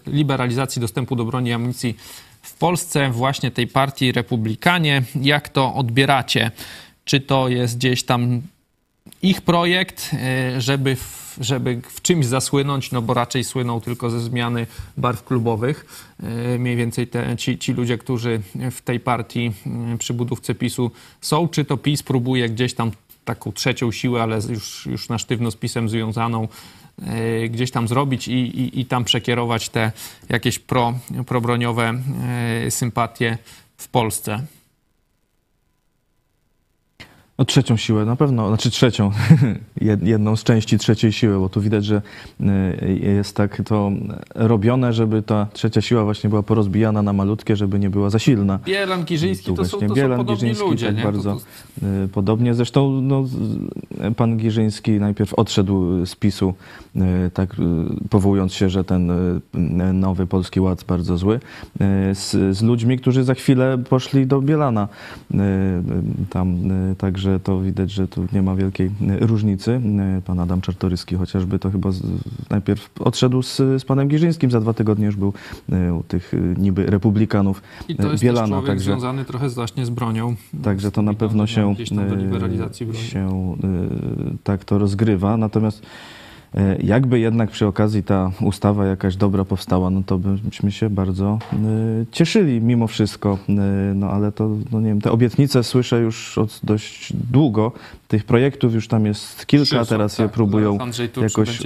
[0.07, 1.97] liberalizacji dostępu do broni i amunicji
[2.41, 5.03] w Polsce, właśnie tej partii Republikanie.
[5.21, 6.51] Jak to odbieracie?
[7.05, 8.41] Czy to jest gdzieś tam
[9.21, 14.19] ich projekt, e, żeby w, żeby w czymś zasłynąć, no bo raczej słyną tylko ze
[14.19, 15.85] zmiany barw klubowych.
[16.23, 19.51] E, mniej więcej te, ci, ci ludzie, którzy w tej partii
[19.99, 22.91] przy budówce PiSu są, czy to PiS próbuje gdzieś tam
[23.25, 26.47] taką trzecią siłę, ale już, już na sztywno z pisem związaną,
[27.49, 29.91] gdzieś tam zrobić i, i, i tam przekierować te
[30.29, 30.93] jakieś pro,
[31.25, 31.93] probroniowe
[32.65, 33.37] e, sympatie
[33.77, 34.43] w Polsce.
[37.37, 39.11] No trzecią siłę na pewno, znaczy trzecią,
[40.03, 42.01] jedną z części trzeciej siły, bo tu widać, że
[42.41, 43.91] y, jest tak to
[44.35, 48.59] robione, żeby ta trzecia siła właśnie była porozbijana na malutkie, żeby nie była za silna.
[48.65, 50.87] Bielan, Giżyński to są, to Bielan, są podobni Giżyński, ludzie.
[50.87, 51.03] Tak nie?
[51.03, 51.39] bardzo to,
[51.81, 52.03] to...
[52.05, 52.53] Y, podobnie.
[52.53, 53.25] Zresztą no,
[54.15, 56.53] pan Giżyński najpierw odszedł z PiSu,
[56.95, 57.01] y,
[57.33, 57.55] tak
[58.09, 59.11] powołując się, że ten
[59.93, 61.39] nowy Polski Ład bardzo zły,
[62.13, 64.87] z, z ludźmi, którzy za chwilę poszli do Bielana.
[66.29, 66.57] Tam
[66.97, 69.81] także że to widać, że tu nie ma wielkiej e, różnicy.
[70.17, 72.01] E, pan Adam Czartoryski chociażby to chyba z,
[72.49, 75.33] najpierw odszedł z, z panem Giżyńskim, za dwa tygodnie już był
[75.71, 78.57] e, u tych niby republikanów I to jest Bielana.
[78.57, 80.35] Też także, związany trochę właśnie z bronią.
[80.63, 81.75] Także to na pewno się,
[82.95, 83.55] się
[84.43, 85.37] tak to rozgrywa.
[85.37, 85.81] Natomiast
[86.83, 91.57] jakby jednak przy okazji ta ustawa jakaś dobra powstała, no to byśmy się bardzo e,
[92.11, 93.37] cieszyli mimo wszystko.
[93.49, 93.53] E,
[93.95, 97.71] no ale to, no nie wiem, te obietnice słyszę już od dość długo.
[98.07, 100.77] Tych projektów już tam jest kilka, teraz tak, je próbują
[101.21, 101.61] jakoś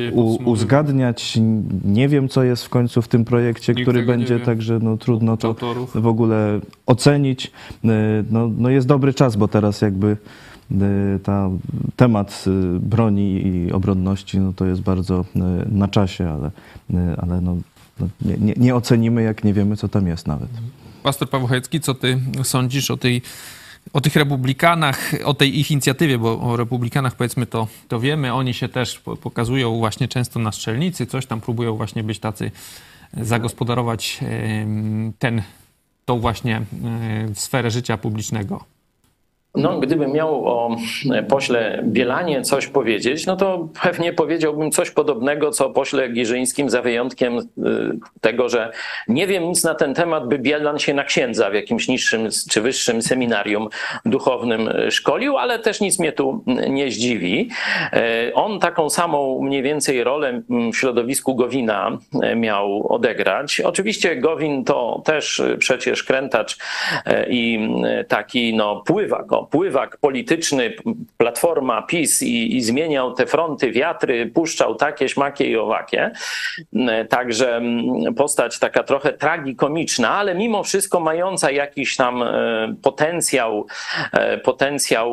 [0.46, 1.40] uzgadniać.
[1.86, 5.56] Nie wiem, co jest w końcu w tym projekcie, który będzie, także no, trudno to
[5.96, 7.52] w ogóle ocenić.
[8.32, 10.18] No, no jest dobry czas, bo teraz jakby
[11.24, 11.50] ta
[11.96, 15.40] temat y, broni i obronności no to jest bardzo y,
[15.72, 16.52] na czasie, ale,
[17.18, 17.58] ale no,
[18.00, 20.50] no nie, nie, nie, ocenimy, jak nie wiemy, co tam jest nawet.
[21.04, 23.22] Pastor Paweł Chojecki, co ty sądzisz o tej
[23.94, 28.54] o tych republikanach, o tej ich inicjatywie, bo o republikanach powiedzmy to, to wiemy, oni
[28.54, 32.52] się też pokazują właśnie często na strzelnicy, coś tam próbują właśnie być tacy,
[33.14, 34.20] zagospodarować
[35.20, 35.42] ten,
[36.06, 36.62] tą właśnie
[37.34, 38.66] sferę życia publicznego.
[39.56, 40.76] No, gdybym miał o
[41.30, 47.38] pośle Bielanie coś powiedzieć, no to pewnie powiedziałbym coś podobnego, co pośle Giżyńskim, za wyjątkiem
[47.38, 47.42] y,
[48.22, 48.72] tego, że
[49.08, 52.62] nie wiem nic na ten temat, by Bielan się na księdza w jakimś niższym czy
[52.62, 53.68] wyższym seminarium
[54.06, 57.50] duchownym szkolił, ale też nic mnie tu nie zdziwi.
[58.34, 60.42] On taką samą mniej więcej rolę
[60.74, 61.98] w środowisku Gowina
[62.36, 63.62] miał odegrać.
[63.62, 66.58] Oczywiście Gowin to też przecież krętacz
[67.28, 67.70] i
[68.08, 70.74] taki no, pływak pływak polityczny,
[71.18, 76.12] Platforma, PiS i, i zmieniał te fronty, wiatry, puszczał takie, śmakie i owakie.
[77.10, 83.68] Także mm, postać taka trochę tragikomiczna, ale mimo wszystko mająca jakiś tam e, potencjał,
[84.12, 85.12] e, potencjał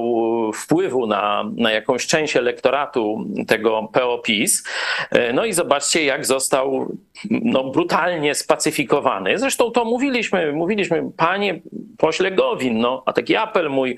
[0.55, 4.65] wpływu na, na jakąś część elektoratu tego PO-PiS.
[5.11, 6.97] E, no i zobaczcie, jak został
[7.31, 9.39] no, brutalnie spacyfikowany.
[9.39, 11.61] Zresztą to mówiliśmy, mówiliśmy, panie
[11.99, 13.97] pośle Gowin, no, a taki apel mój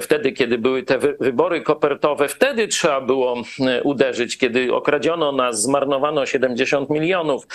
[0.00, 3.42] wtedy, kiedy były te wybory kopertowe, wtedy trzeba było
[3.82, 7.46] uderzyć, kiedy okradziono nas, zmarnowano 70 milionów,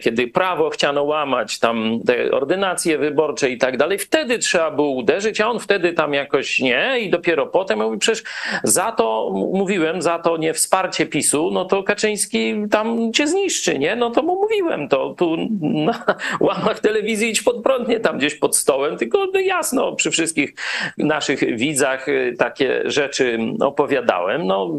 [0.00, 5.40] kiedy prawo chciano łamać, tam te ordynacje wyborcze i tak dalej, wtedy trzeba było uderzyć,
[5.40, 8.22] a on wtedy tam jakoś nie i dopiero potem mówi, przecież
[8.64, 13.96] za to, mówiłem, za to nie wsparcie PiSu, no to Kaczyński tam cię zniszczy, nie?
[13.96, 16.04] No to mu mówiłem, to tu na
[16.40, 20.54] łamach telewizji idź pod prąd, nie tam gdzieś pod stołem, tylko no jasno przy wszystkich
[20.98, 24.46] naszych widzach y, takie rzeczy opowiadałem.
[24.46, 24.78] No,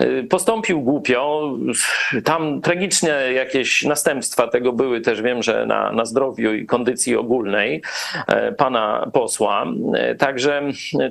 [0.00, 1.52] y, postąpił głupio,
[2.24, 7.82] tam tragiczne jakieś następstwa tego były też, wiem, że na, na zdrowiu i kondycji ogólnej
[8.26, 9.66] e, pana posła.
[9.94, 10.62] E, także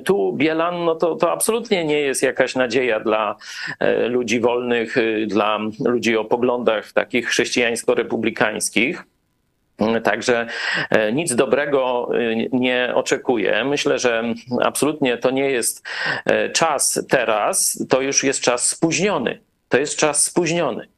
[0.04, 3.36] tu Bielan, no to, to absolutnie nie jest jakaś nadzieja dla
[3.80, 9.04] e, ludzi wolnych, dla ludzi o poglądach takich chrześcijańsko-republikańskich.
[10.04, 10.46] Także
[11.12, 12.10] nic dobrego
[12.52, 13.64] nie oczekuję.
[13.64, 14.22] Myślę, że
[14.62, 15.88] absolutnie to nie jest
[16.52, 19.40] czas teraz, to już jest czas spóźniony.
[19.68, 20.88] To jest czas spóźniony.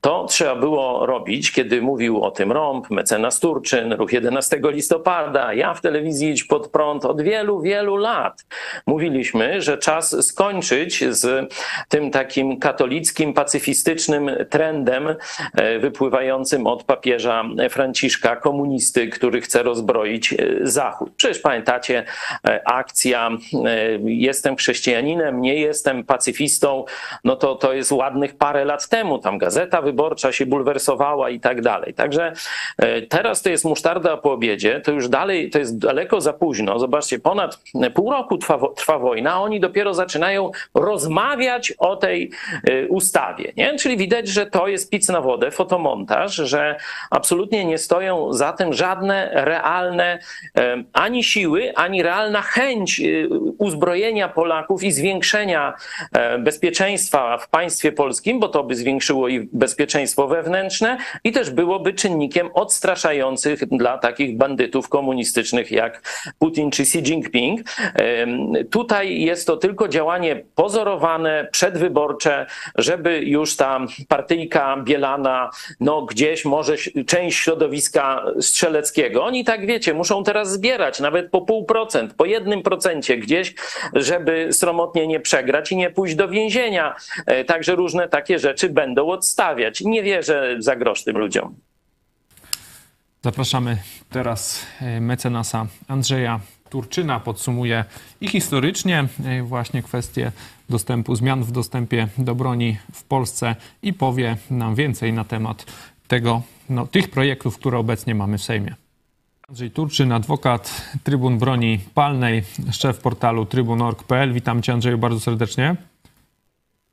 [0.00, 5.74] To trzeba było robić, kiedy mówił o tym Rąb, mecenas Turczyn, ruch 11 listopada, ja
[5.74, 8.46] w telewizji Idź Pod Prąd od wielu, wielu lat.
[8.86, 11.54] Mówiliśmy, że czas skończyć z
[11.88, 15.08] tym takim katolickim, pacyfistycznym trendem
[15.54, 21.10] e, wypływającym od papieża Franciszka, komunisty, który chce rozbroić e, Zachód.
[21.16, 22.04] Przecież pamiętacie
[22.48, 23.30] e, akcja
[24.04, 26.84] jestem chrześcijaninem, nie jestem pacyfistą,
[27.24, 31.40] no to to jest ładnych parę lat temu, tam gazeta Gazeta Wyborcza się bulwersowała i
[31.40, 31.94] tak dalej.
[31.94, 32.32] Także
[32.78, 36.78] e, teraz to jest musztarda po obiedzie, to już dalej, to jest daleko za późno.
[36.78, 37.58] Zobaczcie, ponad
[37.94, 42.30] pół roku trwa, trwa wojna, a oni dopiero zaczynają rozmawiać o tej
[42.64, 43.52] e, ustawie.
[43.56, 43.78] Nie?
[43.78, 46.76] Czyli widać, że to jest pic na wodę, fotomontaż, że
[47.10, 50.18] absolutnie nie stoją za tym żadne realne
[50.56, 53.02] e, ani siły, ani realna chęć
[53.58, 55.74] uzbrojenia Polaków i zwiększenia
[56.38, 62.50] bezpieczeństwa w państwie polskim, bo to by zwiększyło i bezpieczeństwo wewnętrzne i też byłoby czynnikiem
[62.54, 66.02] odstraszających dla takich bandytów komunistycznych jak
[66.38, 67.60] Putin czy Xi Jinping.
[68.70, 76.76] Tutaj jest to tylko działanie pozorowane, przedwyborcze, żeby już ta partyjka Bielana, no gdzieś może
[77.06, 79.24] część środowiska strzeleckiego.
[79.24, 83.54] Oni tak wiecie, muszą teraz zbierać nawet po pół procent, po jednym procencie gdzieś,
[83.92, 86.96] żeby sromotnie nie przegrać i nie pójść do więzienia.
[87.26, 89.80] E, także różne takie rzeczy będą odstawione stawiać.
[89.80, 91.54] Nie wierzę za grosz tym ludziom.
[93.24, 93.78] Zapraszamy
[94.10, 97.20] teraz e, mecenasa Andrzeja Turczyna.
[97.20, 97.84] Podsumuje
[98.20, 100.32] i historycznie e, właśnie kwestię
[100.70, 105.66] dostępu, zmian w dostępie do broni w Polsce i powie nam więcej na temat
[106.08, 108.74] tego, no, tych projektów, które obecnie mamy w Sejmie.
[109.48, 114.32] Andrzej Turczyn, adwokat Trybun Broni Palnej, szef portalu trybun.org.pl.
[114.32, 115.76] Witam Cię Andrzeju bardzo serdecznie.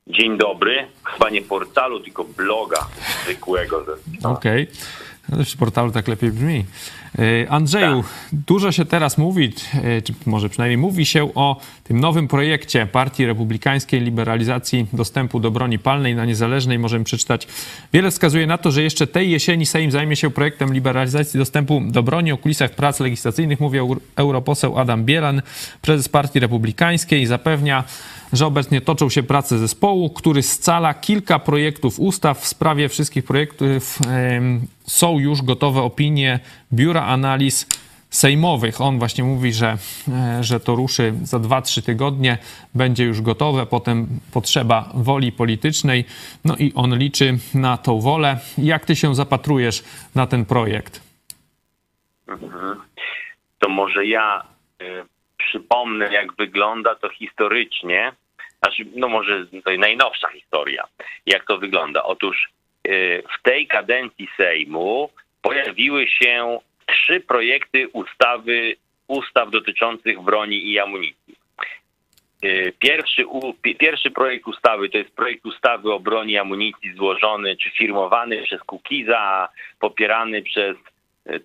[0.07, 0.87] Dzień dobry.
[1.03, 2.87] Chyba nie portalu, tylko bloga
[3.23, 3.85] zwykłego.
[4.23, 4.67] Okej.
[5.29, 5.45] Okay.
[5.45, 6.65] W portalu tak lepiej brzmi.
[7.19, 8.12] E, Andrzeju, tak.
[8.32, 13.26] dużo się teraz mówi, e, czy może przynajmniej mówi się o tym nowym projekcie Partii
[13.26, 16.80] Republikańskiej liberalizacji dostępu do broni palnej na niezależnej.
[16.80, 17.47] Możemy przeczytać.
[17.93, 22.04] Wiele wskazuje na to, że jeszcze tej jesieni Sejm zajmie się projektem liberalizacji dostępu do
[22.04, 22.32] broni.
[22.32, 23.80] O kulisach prac legislacyjnych mówi
[24.15, 25.41] europoseł Adam Bielan,
[25.82, 27.26] prezes Partii Republikańskiej.
[27.26, 27.84] Zapewnia,
[28.34, 32.39] że obecnie toczą się prace zespołu, który scala kilka projektów ustaw.
[32.39, 33.99] W sprawie wszystkich projektów
[34.88, 36.39] są już gotowe opinie
[36.73, 37.67] Biura Analiz
[38.09, 38.81] Sejmowych.
[38.81, 42.38] On właśnie mówi, że, e, że to ruszy za 2-3 tygodnie,
[42.75, 46.05] będzie już gotowe, potem potrzeba woli politycznej,
[46.45, 48.38] no i on liczy na tą wolę.
[48.57, 49.83] Jak ty się zapatrujesz
[50.15, 51.01] na ten projekt?
[52.27, 52.81] Mhm.
[53.59, 54.43] To może ja
[54.81, 54.86] y,
[55.38, 58.12] przypomnę, jak wygląda to historycznie
[58.63, 60.83] znaczy, no może to najnowsza historia,
[61.25, 62.03] jak to wygląda.
[62.03, 62.49] Otóż
[62.88, 65.09] y, w tej kadencji Sejmu
[65.43, 68.75] pojawiły się trzy projekty ustawy,
[69.08, 71.36] ustaw dotyczących broni i amunicji.
[72.43, 73.25] Y, pierwszy,
[73.79, 78.62] pierwszy projekt ustawy to jest projekt ustawy o broni i amunicji złożony czy firmowany przez
[78.62, 80.77] Kukiza, popierany przez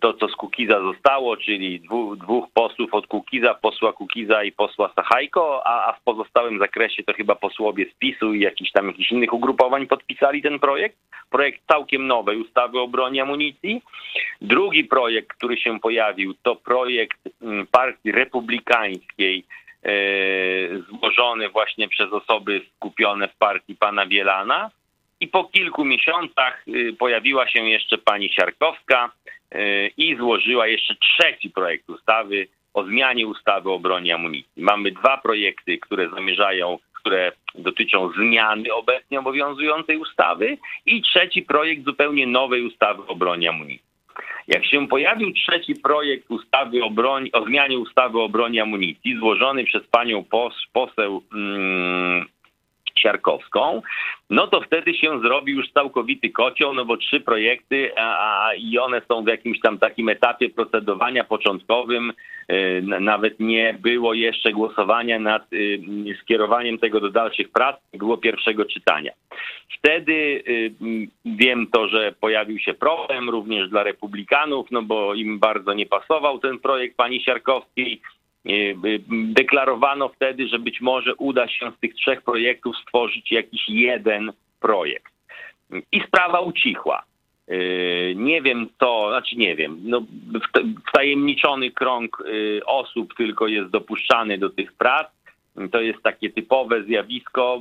[0.01, 4.93] to, co z Kukiza zostało, czyli dwóch, dwóch posłów od Kukiza, posła Kukiza i posła
[4.97, 9.13] Sachajko, a, a w pozostałym zakresie to chyba posłowie z PiSu i jakichś tam jakichś
[9.13, 10.97] innych ugrupowań podpisali ten projekt.
[11.31, 13.83] Projekt całkiem nowej ustawy o broni amunicji.
[14.41, 19.45] Drugi projekt, który się pojawił, to projekt mm, Partii Republikańskiej,
[19.83, 19.93] e,
[20.79, 24.71] złożony właśnie przez osoby skupione w partii pana Bielana.
[25.21, 29.13] I po kilku miesiącach y, pojawiła się jeszcze pani Siarkowska
[29.97, 34.63] i złożyła jeszcze trzeci projekt ustawy o zmianie ustawy o broni amunicji.
[34.63, 42.27] Mamy dwa projekty, które zamierzają, które dotyczą zmiany obecnie obowiązującej ustawy i trzeci projekt zupełnie
[42.27, 43.89] nowej ustawy o broni amunicji.
[44.49, 49.65] Jak się pojawił trzeci projekt ustawy o, broni, o zmianie ustawy o broni amunicji, złożony
[49.65, 52.27] przez panią pos, poseł mm,
[52.99, 53.83] Siarkowską,
[54.31, 58.79] no to wtedy się zrobi już całkowity kocioł, no bo trzy projekty, a, a i
[58.79, 62.13] one są w jakimś tam takim etapie procedowania początkowym.
[62.53, 65.79] Y, nawet nie było jeszcze głosowania nad y,
[66.23, 69.13] skierowaniem tego do dalszych prac, było pierwszego czytania.
[69.79, 70.73] Wtedy y,
[71.25, 76.39] wiem to, że pojawił się problem również dla republikanów, no bo im bardzo nie pasował
[76.39, 78.01] ten projekt pani Siarkowskiej
[79.09, 85.13] deklarowano wtedy, że być może uda się z tych trzech projektów stworzyć jakiś jeden projekt.
[85.93, 87.03] I sprawa ucichła.
[87.49, 90.03] Yy, nie wiem to, znaczy nie wiem, no,
[90.89, 92.23] wtajemniczony krąg
[92.67, 95.07] osób tylko jest dopuszczany do tych prac.
[95.73, 97.61] To jest takie typowe zjawisko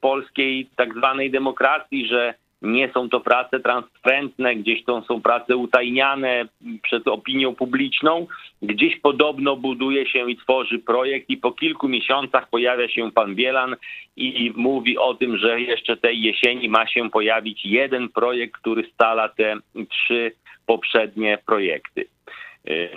[0.00, 6.48] polskiej tak zwanej demokracji, że nie są to prace transparentne, gdzieś to są prace utajniane
[6.82, 8.26] przed opinią publiczną.
[8.62, 13.76] Gdzieś podobno buduje się i tworzy projekt i po kilku miesiącach pojawia się pan Bielan
[14.16, 19.28] i mówi o tym, że jeszcze tej jesieni ma się pojawić jeden projekt, który stala
[19.28, 19.56] te
[19.90, 20.32] trzy
[20.66, 22.06] poprzednie projekty.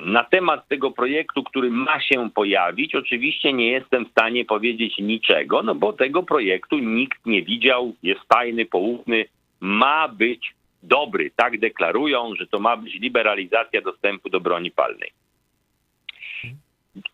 [0.05, 5.63] Na temat tego projektu, który ma się pojawić, oczywiście nie jestem w stanie powiedzieć niczego,
[5.63, 9.25] no bo tego projektu nikt nie widział, jest tajny, poufny,
[9.59, 10.53] ma być
[10.83, 11.31] dobry.
[11.35, 15.11] Tak deklarują, że to ma być liberalizacja dostępu do broni palnej.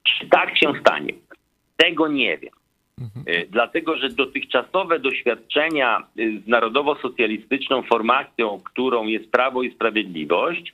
[0.04, 1.14] Czy tak się stanie?
[1.78, 2.54] Tego nie wiem.
[3.02, 3.48] Mhm.
[3.50, 10.74] Dlatego, że dotychczasowe doświadczenia y, z narodowo-socjalistyczną formacją, którą jest Prawo i Sprawiedliwość,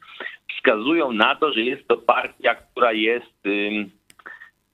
[0.55, 3.43] wskazują na to, że jest to partia, która jest,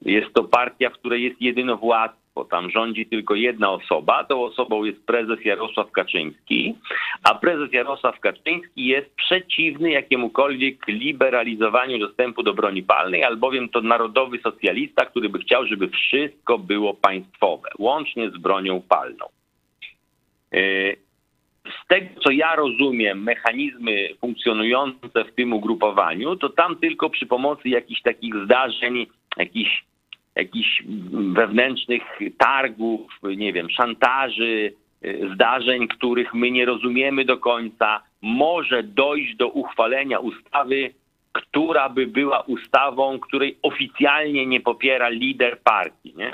[0.01, 4.83] jest to partia, w której jest jedynowładca bo tam rządzi tylko jedna osoba, tą osobą
[4.83, 6.75] jest prezes Jarosław Kaczyński,
[7.23, 14.39] a prezes Jarosław Kaczyński jest przeciwny jakiemukolwiek liberalizowaniu dostępu do broni palnej, albowiem to narodowy
[14.39, 19.25] socjalista, który by chciał, żeby wszystko było państwowe, łącznie z bronią palną.
[20.53, 20.59] E,
[21.65, 27.69] z tego, co ja rozumiem, mechanizmy funkcjonujące w tym ugrupowaniu, to tam tylko przy pomocy
[27.69, 29.07] jakichś takich zdarzeń,
[29.37, 29.87] jakichś
[30.37, 30.83] jakichś
[31.33, 32.03] wewnętrznych
[32.37, 34.73] targów, nie wiem, szantaży,
[35.05, 40.93] y, zdarzeń, których my nie rozumiemy do końca, może dojść do uchwalenia ustawy,
[41.31, 46.13] która by była ustawą, której oficjalnie nie popiera lider partii.
[46.17, 46.33] Nie?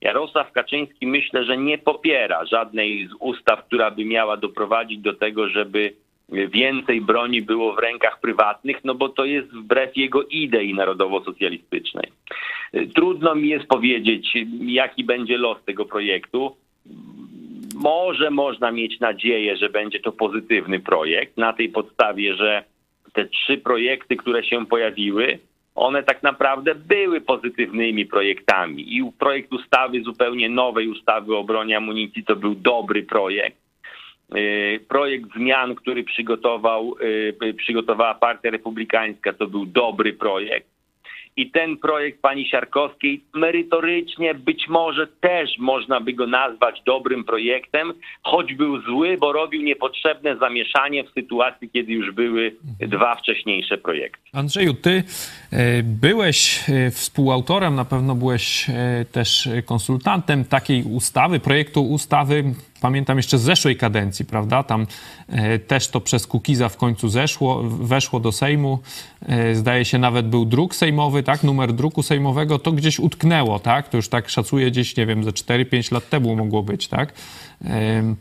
[0.00, 5.48] Jarosław Kaczyński myślę, że nie popiera żadnej z ustaw, która by miała doprowadzić do tego,
[5.48, 5.94] żeby
[6.28, 12.12] więcej broni było w rękach prywatnych, no bo to jest wbrew jego idei narodowo-socjalistycznej.
[12.94, 16.56] Trudno mi jest powiedzieć, jaki będzie los tego projektu.
[17.74, 22.64] Może można mieć nadzieję, że będzie to pozytywny projekt na tej podstawie, że
[23.12, 25.38] te trzy projekty, które się pojawiły,
[25.74, 28.96] one tak naprawdę były pozytywnymi projektami.
[28.96, 33.65] I projekt ustawy, zupełnie nowej ustawy o broni amunicji, to był dobry projekt
[34.88, 36.94] projekt zmian, który przygotował,
[37.42, 40.76] y, przygotowała Partia Republikańska, to był dobry projekt.
[41.38, 47.92] I ten projekt pani Siarkowskiej merytorycznie być może też można by go nazwać dobrym projektem,
[48.22, 54.18] choć był zły, bo robił niepotrzebne zamieszanie w sytuacji, kiedy już były dwa wcześniejsze projekty.
[54.32, 54.90] Andrzeju, ty
[55.52, 62.44] e, byłeś e, współautorem, na pewno byłeś e, też konsultantem takiej ustawy, projektu ustawy
[62.80, 64.62] pamiętam jeszcze z zeszłej kadencji, prawda?
[64.62, 64.86] Tam
[65.28, 68.78] e, też to przez Kukiza w końcu zeszło, weszło do Sejmu.
[69.26, 71.42] E, zdaje się nawet był druk sejmowy, tak?
[71.42, 73.88] Numer druku sejmowego, to gdzieś utknęło, tak?
[73.88, 77.12] To już tak szacuję gdzieś, nie wiem, ze 4-5 lat temu mogło być, tak?
[77.64, 78.14] E,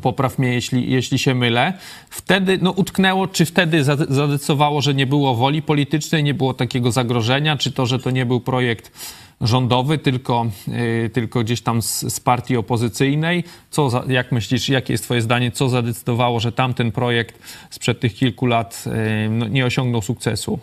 [0.00, 1.72] popraw mnie, jeśli, jeśli się mylę.
[2.10, 7.56] Wtedy no, utknęło, czy wtedy zadecydowało, że nie było woli politycznej, nie było takiego zagrożenia,
[7.56, 8.92] czy to, że to nie był projekt
[9.40, 13.44] rządowy, tylko, yy, tylko gdzieś tam z, z partii opozycyjnej.
[13.70, 18.14] Co, za, jak myślisz, jakie jest twoje zdanie, co zadecydowało, że tamten projekt sprzed tych
[18.14, 20.58] kilku lat yy, no, nie osiągnął sukcesu?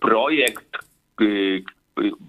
[0.00, 0.78] Projekt,
[1.20, 1.62] yy,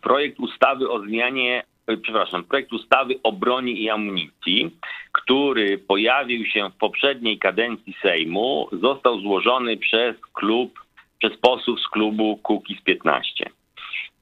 [0.01, 1.63] projekt ustawy o zmianie
[2.01, 4.71] przepraszam, projekt ustawy o broni i amunicji,
[5.11, 10.79] który pojawił się w poprzedniej kadencji Sejmu, został złożony przez klub,
[11.19, 13.45] przez posłów z klubu Kukiz 15.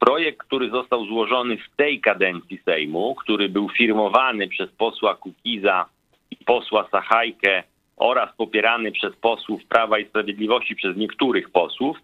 [0.06, 5.86] Projekt, który został złożony w tej kadencji Sejmu, który był firmowany przez posła Kukiza
[6.32, 7.64] i posła Sachajkę
[7.98, 11.98] oraz popierany przez posłów Prawa i Sprawiedliwości, przez niektórych posłów,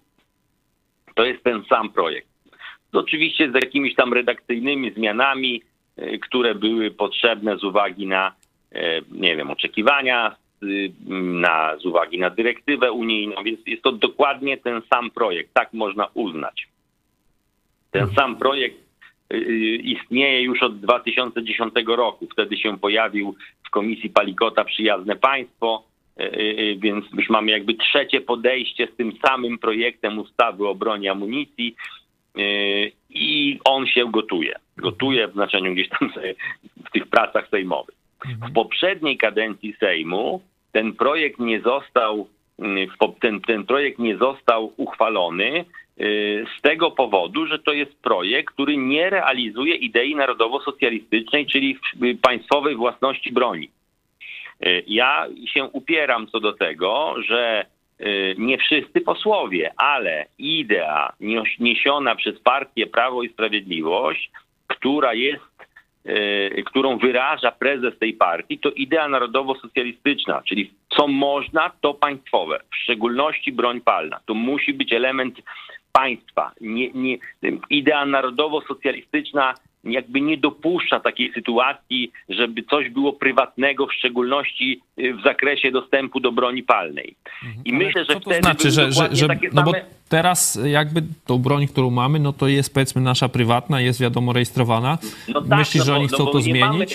[1.15, 2.27] to jest ten sam projekt.
[2.93, 5.61] Oczywiście z jakimiś tam redakcyjnymi zmianami,
[5.97, 8.35] e, które były potrzebne z uwagi na,
[8.71, 10.35] e, nie wiem, oczekiwania,
[11.41, 16.07] na, z uwagi na dyrektywę unijną, więc jest to dokładnie ten sam projekt, tak można
[16.13, 16.67] uznać.
[17.91, 18.15] Ten mhm.
[18.15, 18.77] sam projekt
[19.33, 22.27] y, y, istnieje już od 2010 roku.
[22.31, 25.83] Wtedy się pojawił w komisji Palikota Przyjazne Państwo,
[26.19, 31.75] y, więc już mamy jakby trzecie podejście z tym samym projektem ustawy o broni amunicji
[33.09, 34.55] i on się gotuje.
[34.77, 36.11] Gotuje w znaczeniu gdzieś tam
[36.85, 37.95] w tych pracach sejmowych.
[38.25, 38.51] Mhm.
[38.51, 42.27] W poprzedniej kadencji Sejmu ten projekt nie został,
[43.19, 45.65] ten, ten projekt nie został uchwalony
[46.57, 51.77] z tego powodu, że to jest projekt, który nie realizuje idei narodowo-socjalistycznej, czyli
[52.21, 53.69] państwowej własności broni.
[54.65, 57.65] Y, ja się upieram co do tego, że
[58.01, 61.13] y, nie wszyscy posłowie, ale idea
[61.59, 64.31] niesiona przez partię Prawo i Sprawiedliwość,
[64.67, 65.49] która jest,
[66.65, 73.51] którą wyraża prezes tej partii, to idea narodowo-socjalistyczna, czyli co można, to państwowe, w szczególności
[73.51, 74.19] broń palna.
[74.25, 75.41] To musi być element
[75.91, 76.51] państwa.
[76.61, 77.17] Nie, nie,
[77.69, 85.21] idea narodowo-socjalistyczna jakby nie dopuszcza takiej sytuacji, żeby coś było prywatnego, w szczególności y, w
[85.23, 87.15] zakresie dostępu do broni palnej.
[87.43, 87.65] Mhm.
[87.65, 89.71] I Ale myślę, że co to znaczy, że, że, że no bo
[90.09, 94.97] teraz jakby tą broń, którą mamy, no to jest powiedzmy nasza prywatna, jest wiadomo rejestrowana.
[95.27, 96.61] No tak, Myślisz, no że oni no chcą to zmienić?
[96.65, 96.85] Mamy...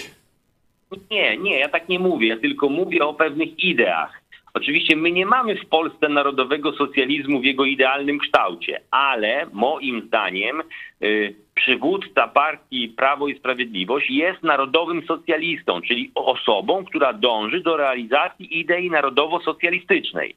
[1.11, 4.21] Nie, nie, ja tak nie mówię, ja tylko mówię o pewnych ideach.
[4.55, 10.63] Oczywiście my nie mamy w Polsce narodowego socjalizmu w jego idealnym kształcie, ale moim zdaniem
[11.03, 18.61] y, przywódca partii Prawo i Sprawiedliwość jest narodowym socjalistą, czyli osobą, która dąży do realizacji
[18.61, 20.37] idei narodowo-socjalistycznej.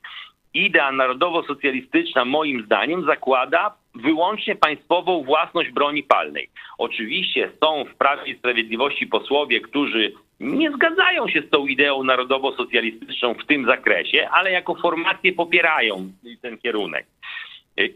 [0.58, 6.49] Idea narodowo-socjalistyczna moim zdaniem zakłada wyłącznie państwową własność broni palnej.
[6.78, 13.34] Oczywiście są w Prawie i Sprawiedliwości posłowie, którzy nie zgadzają się z tą ideą narodowo-socjalistyczną
[13.34, 17.05] w tym zakresie, ale jako formacje popierają ten kierunek.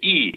[0.02, 0.34] I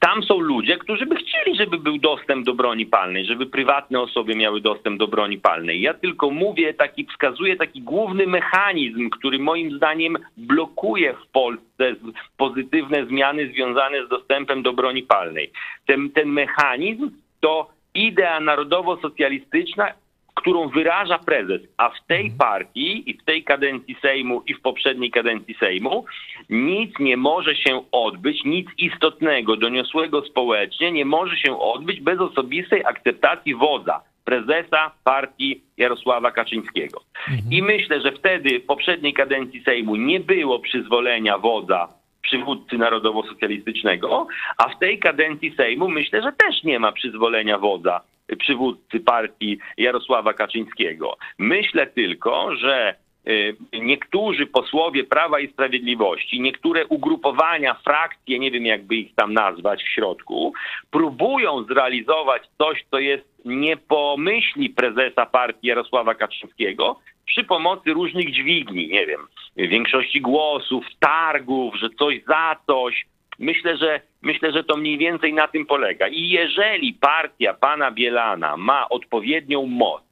[0.00, 4.34] tam są ludzie, którzy by chcieli, żeby był dostęp do broni palnej, żeby prywatne osoby
[4.34, 5.80] miały dostęp do broni palnej.
[5.80, 11.94] Ja tylko mówię, taki wskazuję taki główny mechanizm, który moim zdaniem blokuje w Polsce
[12.36, 15.50] pozytywne zmiany związane z dostępem do broni palnej.
[15.86, 17.10] Ten, ten mechanizm
[17.40, 19.92] to idea narodowo-socjalistyczna
[20.34, 22.38] którą wyraża prezes, a w tej mhm.
[22.38, 26.04] partii i w tej kadencji Sejmu i w poprzedniej kadencji Sejmu
[26.50, 32.84] nic nie może się odbyć, nic istotnego, doniosłego społecznie nie może się odbyć bez osobistej
[32.84, 37.00] akceptacji wodza, prezesa partii Jarosława Kaczyńskiego.
[37.28, 37.52] Mhm.
[37.52, 41.88] I myślę, że wtedy w poprzedniej kadencji Sejmu nie było przyzwolenia wodza
[42.22, 44.26] przywódcy narodowo-socjalistycznego,
[44.58, 48.00] a w tej kadencji Sejmu myślę, że też nie ma przyzwolenia wodza
[48.38, 51.16] przywódcy partii Jarosława Kaczyńskiego.
[51.38, 52.94] Myślę tylko, że
[53.28, 59.82] y, niektórzy posłowie Prawa i Sprawiedliwości, niektóre ugrupowania, frakcje, nie wiem jakby ich tam nazwać
[59.82, 60.52] w środku,
[60.90, 68.32] próbują zrealizować coś, co jest nie po myśli prezesa partii Jarosława Kaczyńskiego, przy pomocy różnych
[68.32, 69.20] dźwigni, nie wiem,
[69.56, 73.06] większości głosów, targów, że coś za coś,
[73.38, 76.08] Myślę, że myślę, że to mniej więcej na tym polega.
[76.08, 80.02] I jeżeli partia pana Bielana ma odpowiednią moc,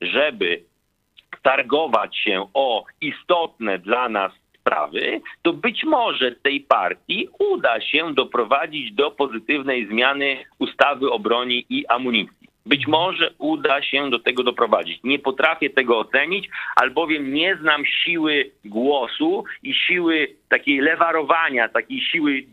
[0.00, 0.62] żeby
[1.42, 8.92] targować się o istotne dla nas sprawy, to być może tej partii uda się doprowadzić
[8.92, 12.37] do pozytywnej zmiany ustawy o broni i amunicji.
[12.68, 15.00] Być może uda się do tego doprowadzić.
[15.04, 22.44] Nie potrafię tego ocenić, albowiem nie znam siły głosu i siły takiej lewarowania, takiej siły,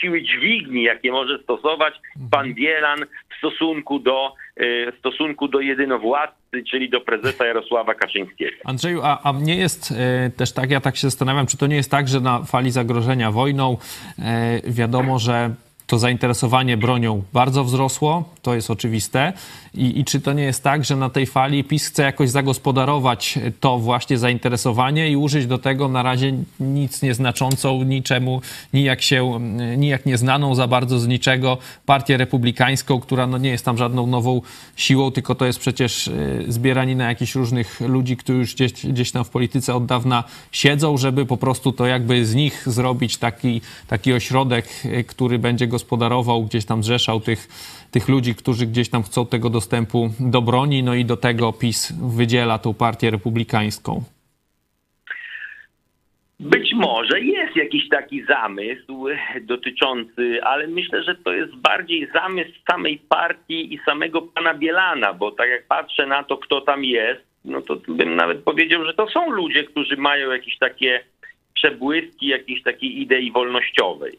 [0.00, 1.94] siły dźwigni, jakie może stosować
[2.30, 8.56] pan Bielan w stosunku do, e, w stosunku do jedynowładcy, czyli do prezesa Jarosława Kaczyńskiego.
[8.64, 11.76] Andrzeju, a, a nie jest e, też tak, ja tak się zastanawiam, czy to nie
[11.76, 13.76] jest tak, że na fali zagrożenia wojną
[14.18, 15.54] e, wiadomo, że
[15.86, 19.32] to zainteresowanie bronią bardzo wzrosło, to jest oczywiste.
[19.74, 23.38] I, I, czy to nie jest tak, że na tej fali PiS chce jakoś zagospodarować
[23.60, 28.40] to właśnie zainteresowanie i użyć do tego na razie nic nieznaczącą, niczemu,
[28.74, 29.40] nijak się,
[29.76, 34.40] nijak nieznaną za bardzo z niczego partię republikańską, która no nie jest tam żadną nową
[34.76, 39.24] siłą, tylko to jest przecież y, zbieranina jakichś różnych ludzi, którzy już gdzieś, gdzieś tam
[39.24, 44.12] w polityce od dawna siedzą, żeby po prostu to jakby z nich zrobić taki, taki
[44.12, 47.40] ośrodek, y, który będzie gospodarował, gdzieś tam zrzeszał tych
[47.94, 49.98] tych ludzi, którzy gdzieś tam chcą tego dostępu
[50.34, 53.92] do broni, no i do tego PiS wydziela tą partię republikańską.
[56.40, 59.06] Być może jest jakiś taki zamysł
[59.42, 65.30] dotyczący, ale myślę, że to jest bardziej zamysł samej partii i samego pana Bielana, bo
[65.30, 69.08] tak jak patrzę na to, kto tam jest, no to bym nawet powiedział, że to
[69.08, 71.04] są ludzie, którzy mają jakieś takie
[71.54, 74.18] przebłyski jakiejś takiej idei wolnościowej.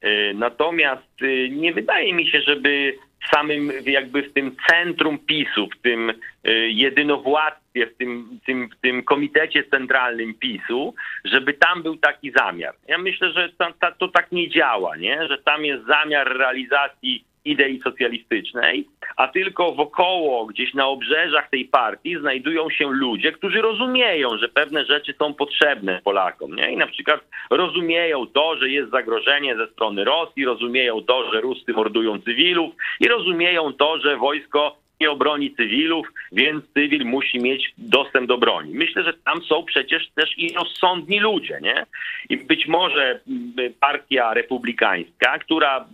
[0.00, 5.68] E, natomiast e, nie wydaje mi się, żeby w samym jakby w tym centrum PiSu,
[5.78, 10.94] w tym e, jedynowładztwie, w tym, tym, tym komitecie centralnym PiSu,
[11.24, 12.74] żeby tam był taki zamiar.
[12.88, 15.28] Ja myślę, że to, to tak nie działa, nie?
[15.28, 18.86] że tam jest zamiar realizacji idei socjalistycznej,
[19.16, 24.84] a tylko wokoło, gdzieś na obrzeżach tej partii znajdują się ludzie, którzy rozumieją, że pewne
[24.84, 26.54] rzeczy są potrzebne Polakom.
[26.54, 26.72] Nie?
[26.72, 27.20] I na przykład
[27.50, 33.08] rozumieją to, że jest zagrożenie ze strony Rosji, rozumieją to, że Ruscy mordują cywilów i
[33.08, 38.74] rozumieją to, że wojsko nie obroni cywilów, więc cywil musi mieć dostęp do broni.
[38.74, 41.86] Myślę, że tam są przecież też i rozsądni ludzie, nie?
[42.28, 45.84] I być może mm, partia republikańska, która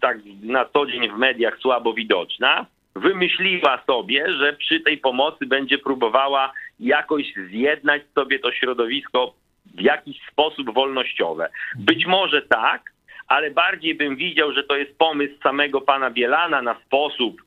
[0.00, 5.78] tak na co dzień w mediach słabo widoczna, wymyśliła sobie, że przy tej pomocy będzie
[5.78, 9.34] próbowała jakoś zjednać sobie to środowisko
[9.74, 11.48] w jakiś sposób wolnościowe.
[11.76, 12.92] Być może tak,
[13.28, 17.42] ale bardziej bym widział, że to jest pomysł samego pana Bielana na sposób,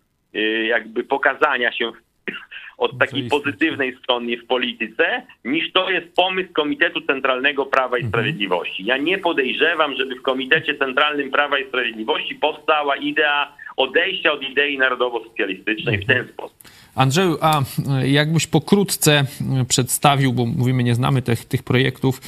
[0.67, 1.91] jakby pokazania się
[2.77, 8.11] od takiej pozytywnej strony w polityce, niż to jest pomysł Komitetu Centralnego Prawa i mhm.
[8.11, 8.85] Sprawiedliwości.
[8.85, 14.77] Ja nie podejrzewam, żeby w Komitecie Centralnym Prawa i Sprawiedliwości powstała idea odejścia od idei
[14.77, 16.33] narodowo-socjalistycznej w ten mhm.
[16.33, 16.57] sposób.
[16.95, 17.61] Andrzeju, a
[18.03, 19.25] jakbyś pokrótce
[19.67, 22.21] przedstawił, bo mówimy, nie znamy tych, tych projektów,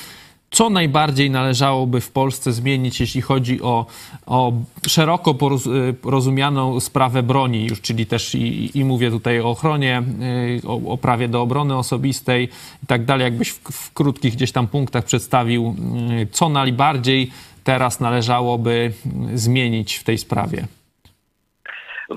[0.49, 3.85] co najbardziej należałoby w Polsce zmienić, jeśli chodzi o,
[4.25, 4.53] o
[4.87, 5.35] szeroko
[6.01, 10.03] porozumianą sprawę broni, już, czyli też i, i mówię tutaj o ochronie,
[10.63, 12.49] y, o, o, prawie do obrony osobistej
[12.83, 13.23] i tak dalej.
[13.23, 15.75] Jakbyś w, w krótkich gdzieś tam punktach przedstawił,
[16.21, 17.31] y, co najbardziej
[17.63, 18.91] teraz należałoby
[19.33, 20.67] zmienić w tej sprawie.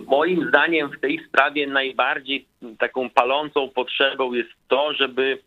[0.06, 2.46] Moim zdaniem w tej sprawie najbardziej
[2.78, 5.38] taką palącą potrzebą jest to, żeby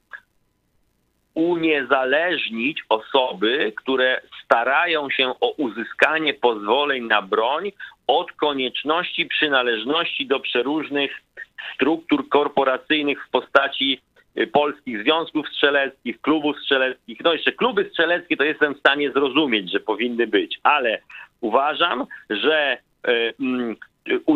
[1.36, 7.72] uniezależnić osoby, które starają się o uzyskanie pozwoleń na broń
[8.08, 11.22] od konieczności przynależności do przeróżnych
[11.76, 14.02] struktur korporacyjnych w postaci
[14.38, 17.20] y, polskich związków strzeleckich, klubów strzeleckich.
[17.24, 21.02] No jeszcze kluby strzeleckie to jestem w stanie zrozumieć, że powinny być, ale
[21.42, 22.78] uważam, że
[23.08, 23.76] y, mm,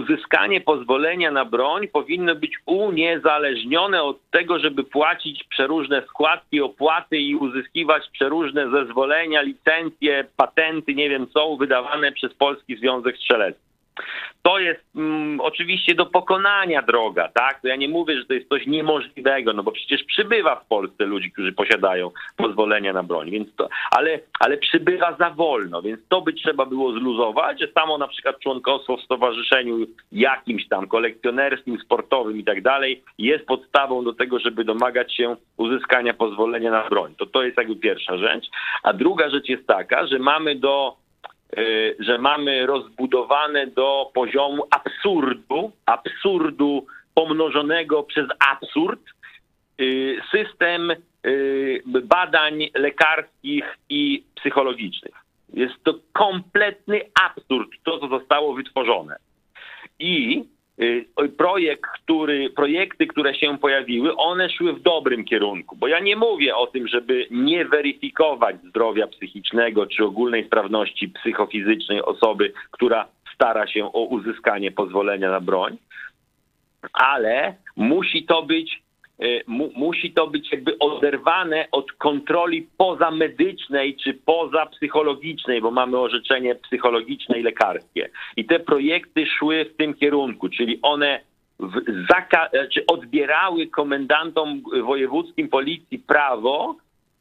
[0.10, 7.36] uzyskanie pozwolenia na broń powinno być uniezależnione od tego, żeby płacić przeróżne składki, opłaty i
[7.36, 13.67] uzyskiwać przeróżne zezwolenia, licencje, patenty, nie wiem co, wydawane przez Polski Związek Strzelecki.
[14.42, 17.62] To jest mm, oczywiście do pokonania droga, tak?
[17.62, 21.06] To ja nie mówię, że to jest coś niemożliwego, no bo przecież przybywa w Polsce
[21.06, 26.22] ludzi, którzy posiadają pozwolenia na broń, więc to, ale, ale przybywa za wolno, więc to
[26.22, 29.78] by trzeba było zluzować, że samo na przykład członkostwo w stowarzyszeniu
[30.12, 36.14] jakimś tam kolekcjonerskim, sportowym i tak dalej jest podstawą do tego, żeby domagać się uzyskania
[36.14, 37.16] pozwolenia na broń.
[37.18, 38.46] To to jest jakby pierwsza rzecz.
[38.84, 40.96] A druga rzecz jest taka, że mamy do
[42.00, 49.00] że mamy rozbudowane do poziomu absurdu, absurdu pomnożonego przez absurd,
[49.82, 50.92] y, system
[51.26, 55.16] y, badań lekarskich i psychologicznych.
[55.54, 59.16] Jest to kompletny absurd, to co zostało wytworzone.
[60.00, 60.57] I Y,
[61.38, 66.56] projekt, który, projekty, które się pojawiły, one szły w dobrym kierunku, bo ja nie mówię
[66.56, 73.94] o tym, żeby nie weryfikować zdrowia psychicznego czy ogólnej sprawności psychofizycznej osoby, która stara się
[73.94, 75.78] o uzyskanie pozwolenia na broń,
[76.94, 78.87] ale musi to być y,
[79.48, 87.40] mu, musi to być jakby oderwane od kontroli pozamedycznej czy pozapsychologicznej, bo mamy orzeczenie psychologiczne
[87.40, 88.10] i lekarskie.
[88.36, 91.20] I te projekty szły w tym kierunku, czyli one
[92.74, 96.76] czy odbierały komendantom wojewódzkim policji prawo,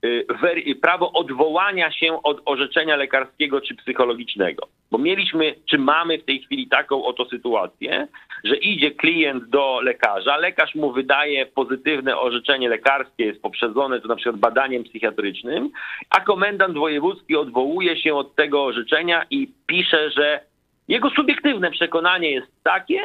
[0.04, 4.68] y, prawo odwołania się od orzeczenia lekarskiego czy psychologicznego.
[4.90, 8.08] Bo mieliśmy, czy mamy w tej chwili taką oto sytuację,
[8.44, 14.16] że idzie klient do lekarza, lekarz mu wydaje pozytywne orzeczenie lekarskie, jest poprzedzone to na
[14.16, 15.70] przykład badaniem psychiatrycznym,
[16.10, 20.40] a komendant wojewódzki odwołuje się od tego orzeczenia i pisze, że
[20.88, 23.00] jego subiektywne przekonanie jest takie,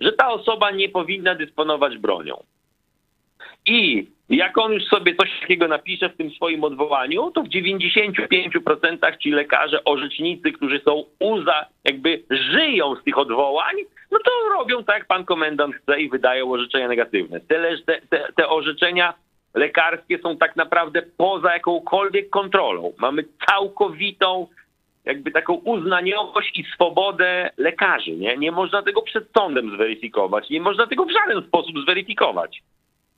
[0.00, 2.42] że ta osoba nie powinna dysponować bronią.
[3.66, 9.18] I jak on już sobie coś takiego napisze w tym swoim odwołaniu, to w 95%
[9.18, 13.76] ci lekarze, orzecznicy, którzy są uza, jakby żyją z tych odwołań,
[14.10, 17.40] no to robią tak, jak pan komendant chce i wydają orzeczenia negatywne.
[17.40, 17.76] Te,
[18.10, 19.14] te, te orzeczenia
[19.54, 22.92] lekarskie są tak naprawdę poza jakąkolwiek kontrolą.
[22.98, 24.46] Mamy całkowitą
[25.04, 28.10] jakby taką uznaniowość i swobodę lekarzy.
[28.10, 28.36] Nie?
[28.36, 32.62] nie można tego przed sądem zweryfikować, nie można tego w żaden sposób zweryfikować.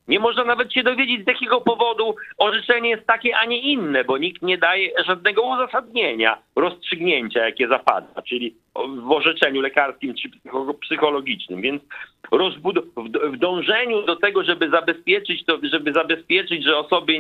[0.09, 4.19] Nie można nawet się dowiedzieć, z jakiego powodu orzeczenie jest takie, a nie inne, bo
[4.19, 8.55] nikt nie daje żadnego uzasadnienia rozstrzygnięcia, jakie zapada, czyli
[8.99, 10.31] w orzeczeniu lekarskim czy
[10.81, 11.61] psychologicznym.
[11.61, 11.83] Więc
[13.33, 17.13] w dążeniu do tego, żeby zabezpieczyć to, żeby zabezpieczyć, że osoby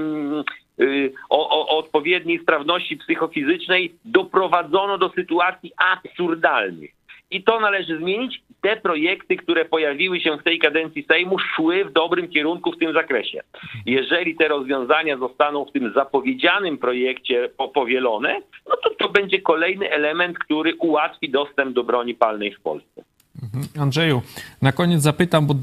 [0.80, 6.91] y, o, o, o odpowiedniej sprawności psychofizycznej doprowadzono do sytuacji absurdalnych.
[7.30, 8.43] I to należy zmienić.
[8.67, 12.93] Te projekty, które pojawiły się w tej kadencji Sejmu, szły w dobrym kierunku w tym
[12.93, 13.41] zakresie.
[13.87, 20.39] Jeżeli te rozwiązania zostaną w tym zapowiedzianym projekcie powielone, no to to będzie kolejny element,
[20.39, 23.05] który ułatwi dostęp do broni palnej w Polsce.
[23.43, 23.83] Mhm.
[23.83, 24.23] Andrzeju,
[24.62, 25.55] na koniec zapytam, bo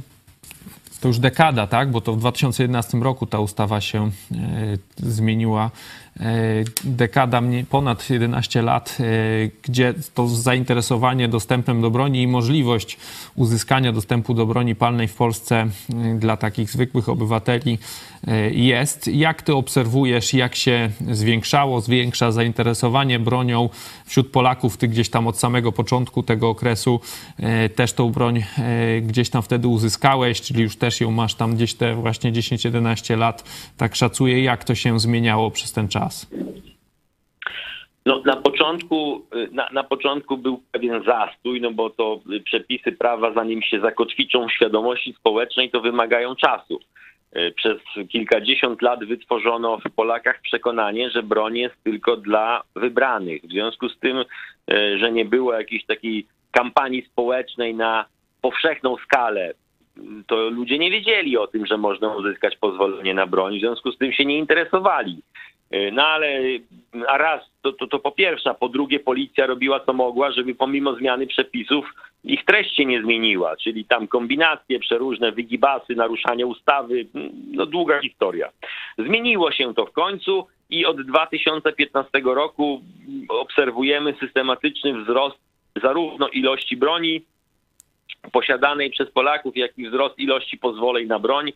[1.02, 1.92] to już dekada, tak?
[1.92, 4.10] Bo to w 2011 roku ta ustawa się e,
[4.96, 5.72] zmieniła.
[6.20, 9.04] E, dekada, ponad 11 lat, e,
[9.64, 12.98] gdzie to zainteresowanie dostępem do broni i możliwość
[13.36, 15.70] uzyskania dostępu do broni palnej w Polsce e,
[16.20, 17.78] dla takich zwykłych obywateli
[18.52, 19.08] jest.
[19.08, 23.70] Jak ty obserwujesz, jak się zwiększało, zwiększa zainteresowanie bronią
[24.06, 24.78] wśród Polaków?
[24.78, 27.00] Ty gdzieś tam od samego początku tego okresu
[27.76, 28.44] też tą broń
[29.02, 33.44] gdzieś tam wtedy uzyskałeś, czyli już też ją masz tam gdzieś te właśnie 10-11 lat.
[33.78, 36.32] Tak szacuję, jak to się zmieniało przez ten czas czas?
[38.06, 43.62] No, na, początku, na, na początku był pewien zastój, no bo to przepisy prawa, zanim
[43.62, 46.80] się zakotwiczą w świadomości społecznej, to wymagają czasu.
[47.56, 47.78] Przez
[48.10, 53.42] kilkadziesiąt lat wytworzono w Polakach przekonanie, że broń jest tylko dla wybranych.
[53.42, 54.26] W związku z tym,
[54.96, 58.06] że nie było jakiejś takiej kampanii społecznej na
[58.42, 59.54] powszechną skalę,
[60.28, 63.98] to ludzie nie wiedzieli o tym, że można uzyskać pozwolenie na broń, w związku z
[63.98, 65.22] tym się nie interesowali.
[65.74, 66.28] E, no ale
[67.08, 70.56] a raz to, to, to po pierwsze, a po drugie policja robiła co mogła, żeby
[70.56, 71.86] pomimo zmiany przepisów
[72.24, 77.06] ich treść się nie zmieniła, czyli tam kombinacje przeróżne, wygibasy, naruszanie ustawy,
[77.52, 78.50] no długa historia.
[78.98, 82.82] Zmieniło się to w końcu i od 2015 roku
[83.30, 85.38] obserwujemy systematyczny wzrost
[85.82, 87.22] zarówno ilości broni
[88.32, 91.52] posiadanej przez Polaków, jak i wzrost ilości pozwoleń na broń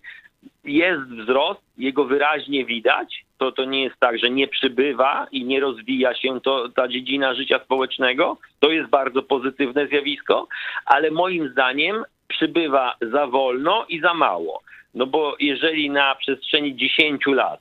[0.63, 3.25] jest wzrost, jego wyraźnie widać.
[3.37, 7.33] To, to nie jest tak, że nie przybywa i nie rozwija się to, ta dziedzina
[7.33, 8.37] życia społecznego.
[8.59, 10.47] To jest bardzo pozytywne zjawisko,
[10.85, 14.61] ale moim zdaniem przybywa za wolno i za mało.
[14.93, 17.59] No bo jeżeli na przestrzeni 10 lat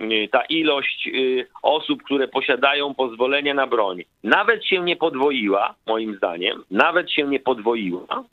[0.00, 6.16] y, ta ilość y, osób, które posiadają pozwolenia na broń, nawet się nie podwoiła, moim
[6.16, 8.24] zdaniem, nawet się nie podwoiła,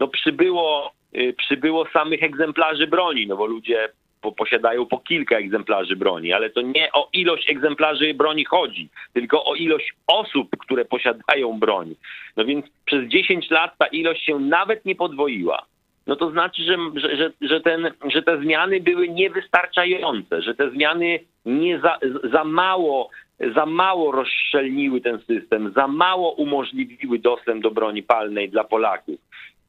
[0.00, 3.88] no przybyło Y, przybyło samych egzemplarzy broni, no bo ludzie
[4.20, 9.44] po, posiadają po kilka egzemplarzy broni, ale to nie o ilość egzemplarzy broni chodzi, tylko
[9.44, 11.94] o ilość osób, które posiadają broń.
[12.36, 15.66] No więc przez 10 lat ta ilość się nawet nie podwoiła.
[16.06, 16.76] No to znaczy, że,
[17.16, 21.98] że, że, ten, że te zmiany były niewystarczające, że te zmiany nie za,
[22.32, 23.10] za mało
[23.54, 29.20] za mało rozszczelniły ten system, za mało umożliwiły dostęp do broni palnej dla Polaków.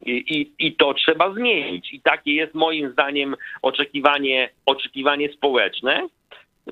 [0.05, 1.93] I, i, I to trzeba zmienić.
[1.93, 6.07] I takie jest moim zdaniem oczekiwanie, oczekiwanie społeczne.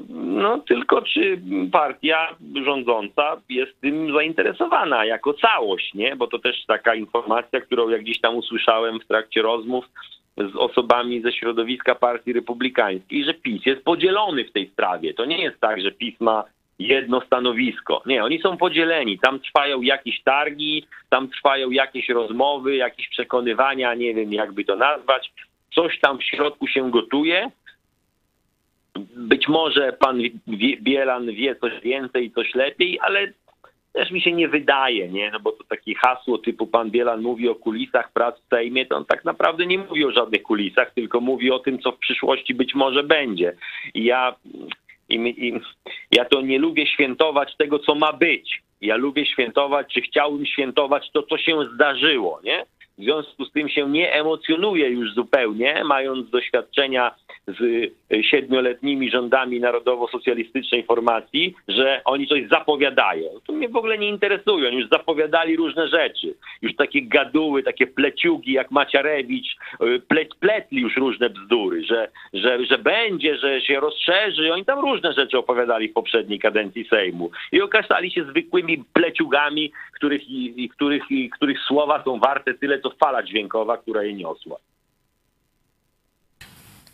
[0.09, 6.15] No tylko czy partia rządząca jest tym zainteresowana jako całość, nie?
[6.15, 9.85] Bo to też taka informacja, którą jak gdzieś tam usłyszałem w trakcie rozmów
[10.37, 15.13] z osobami ze środowiska partii republikańskiej, że PiS jest podzielony w tej sprawie.
[15.13, 16.43] To nie jest tak, że PiS ma
[16.79, 18.01] jedno stanowisko.
[18.05, 19.19] Nie, oni są podzieleni.
[19.19, 25.31] Tam trwają jakieś targi, tam trwają jakieś rozmowy, jakieś przekonywania, nie wiem jakby to nazwać.
[25.75, 27.51] Coś tam w środku się gotuje.
[29.15, 30.21] Być może pan
[30.81, 33.33] Bielan wie coś więcej, coś lepiej, ale
[33.93, 35.31] też mi się nie wydaje, nie?
[35.31, 38.97] No bo to takie hasło typu pan Bielan mówi o kulisach prac w Sejmie, to
[38.97, 42.53] on tak naprawdę nie mówi o żadnych kulisach, tylko mówi o tym, co w przyszłości
[42.53, 43.53] być może będzie.
[43.93, 44.35] I ja,
[45.09, 45.61] i, i,
[46.11, 48.61] ja to nie lubię świętować tego, co ma być.
[48.81, 52.65] Ja lubię świętować, czy chciałbym świętować to, co się zdarzyło, nie?
[52.99, 57.15] W związku z tym się nie emocjonuję już zupełnie, mając doświadczenia
[57.47, 57.91] z
[58.25, 63.29] siedmioletnimi rządami narodowo-socjalistycznej formacji, że oni coś zapowiadają.
[63.47, 64.67] To mnie w ogóle nie interesuje.
[64.67, 66.33] Oni już zapowiadali różne rzeczy.
[66.61, 72.65] Już takie gaduły, takie pleciugi jak Maciarewicz, y, plet, pletli już różne bzdury, że, że,
[72.65, 74.53] że będzie, że się rozszerzy.
[74.53, 77.31] Oni tam różne rzeczy opowiadali w poprzedniej kadencji Sejmu.
[77.51, 82.88] I okazali się zwykłymi pleciugami, których, i, których, i, których słowa są warte tyle, co
[82.97, 84.57] fala dźwiękowa, która je niosła.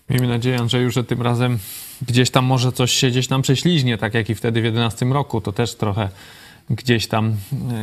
[0.10, 1.58] Miejmy nadzieję, Andrzeju, że tym razem
[2.02, 5.41] gdzieś tam może coś się gdzieś nam prześliźnie, tak jak i wtedy w 2011 roku.
[5.41, 6.10] To też trochę
[6.70, 7.34] gdzieś tam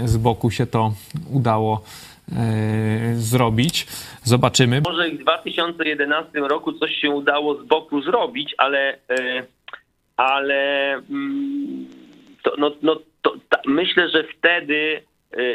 [0.03, 0.93] e, z boku się to
[1.33, 1.83] udało
[2.33, 3.87] e, zrobić.
[4.23, 4.81] Zobaczymy.
[4.85, 9.47] Może i w 2011 roku coś się udało z boku zrobić, ale, e,
[10.17, 11.87] ale mm,
[12.43, 15.03] to, no, no, to, ta, myślę, że wtedy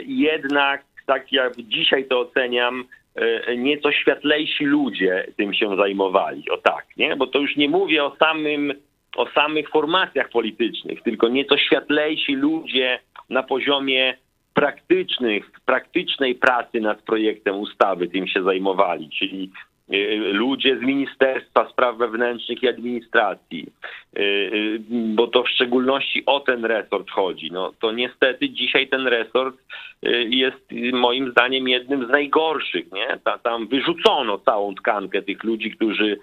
[0.08, 2.86] jednak, tak jak dzisiaj to oceniam,
[3.18, 6.50] E, nieco światlejsi ludzie tym się zajmowali.
[6.50, 7.16] O tak, nie?
[7.16, 8.74] Bo to już nie mówię o samym,
[9.16, 13.00] o samych formacjach politycznych, tylko nieco światlejsi ludzie
[13.30, 14.18] na poziomie
[14.54, 19.52] praktycznych, praktycznej pracy nad projektem ustawy tym się zajmowali, czyli
[20.32, 23.66] ludzie z Ministerstwa Spraw Wewnętrznych i Administracji,
[24.16, 24.22] e,
[24.90, 27.52] bo to w szczególności o ten resort chodzi.
[27.52, 29.58] No, to niestety dzisiaj ten resort
[30.06, 32.92] Y, jest moim zdaniem jednym z najgorszych.
[32.92, 33.20] Nie?
[33.44, 36.20] Tam wyrzucono całą tkankę tych ludzi, którzy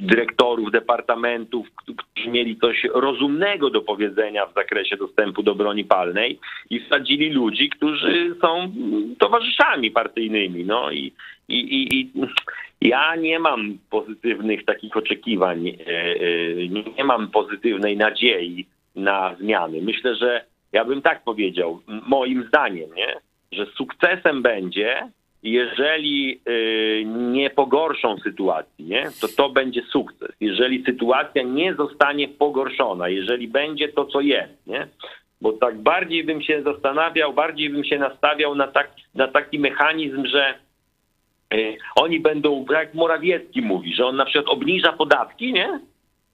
[0.00, 6.38] dyrektorów departamentów, którzy mieli coś rozumnego do powiedzenia w zakresie dostępu do broni palnej
[6.70, 8.72] i wsadzili ludzi, którzy są
[9.18, 10.64] towarzyszami partyjnymi.
[10.64, 11.12] No i,
[11.48, 12.10] i, i, i
[12.80, 18.66] ja nie mam pozytywnych takich oczekiwań, y, y, nie mam pozytywnej nadziei
[18.96, 19.82] na zmiany.
[19.82, 23.16] Myślę, że ja bym tak powiedział, moim zdaniem, nie?
[23.52, 25.10] że sukcesem będzie,
[25.42, 29.08] jeżeli y, nie pogorszą sytuacji, nie?
[29.20, 30.30] to to będzie sukces.
[30.40, 34.88] Jeżeli sytuacja nie zostanie pogorszona, jeżeli będzie to, co jest, nie?
[35.40, 40.26] bo tak bardziej bym się zastanawiał, bardziej bym się nastawiał na, tak, na taki mechanizm,
[40.26, 40.54] że
[41.96, 45.80] oni będą, jak Morawiecki mówi, że on na przykład obniża podatki, nie?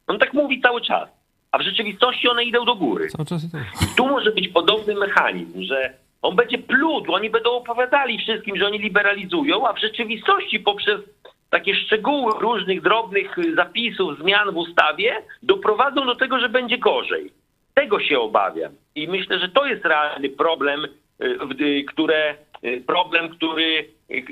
[0.06, 1.08] On tak mówi cały czas
[1.52, 3.08] a w rzeczywistości one idą do góry.
[3.82, 8.66] I tu może być podobny mechanizm, że on będzie plutł, oni będą opowiadali wszystkim, że
[8.66, 11.00] oni liberalizują, a w rzeczywistości poprzez
[11.50, 17.32] takie szczegóły różnych drobnych zapisów, zmian w ustawie doprowadzą do tego, że będzie gorzej.
[17.74, 18.72] Tego się obawiam.
[18.94, 22.34] I myślę, że to jest realny problem, y, y, które,
[22.64, 23.88] y, problem, który,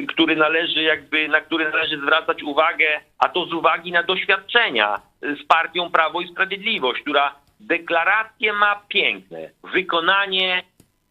[0.08, 5.46] który należy jakby, na który należy zwracać uwagę, a to z uwagi na doświadczenia z
[5.46, 10.62] partią Prawo i Sprawiedliwość, która deklaracje ma piękne, wykonanie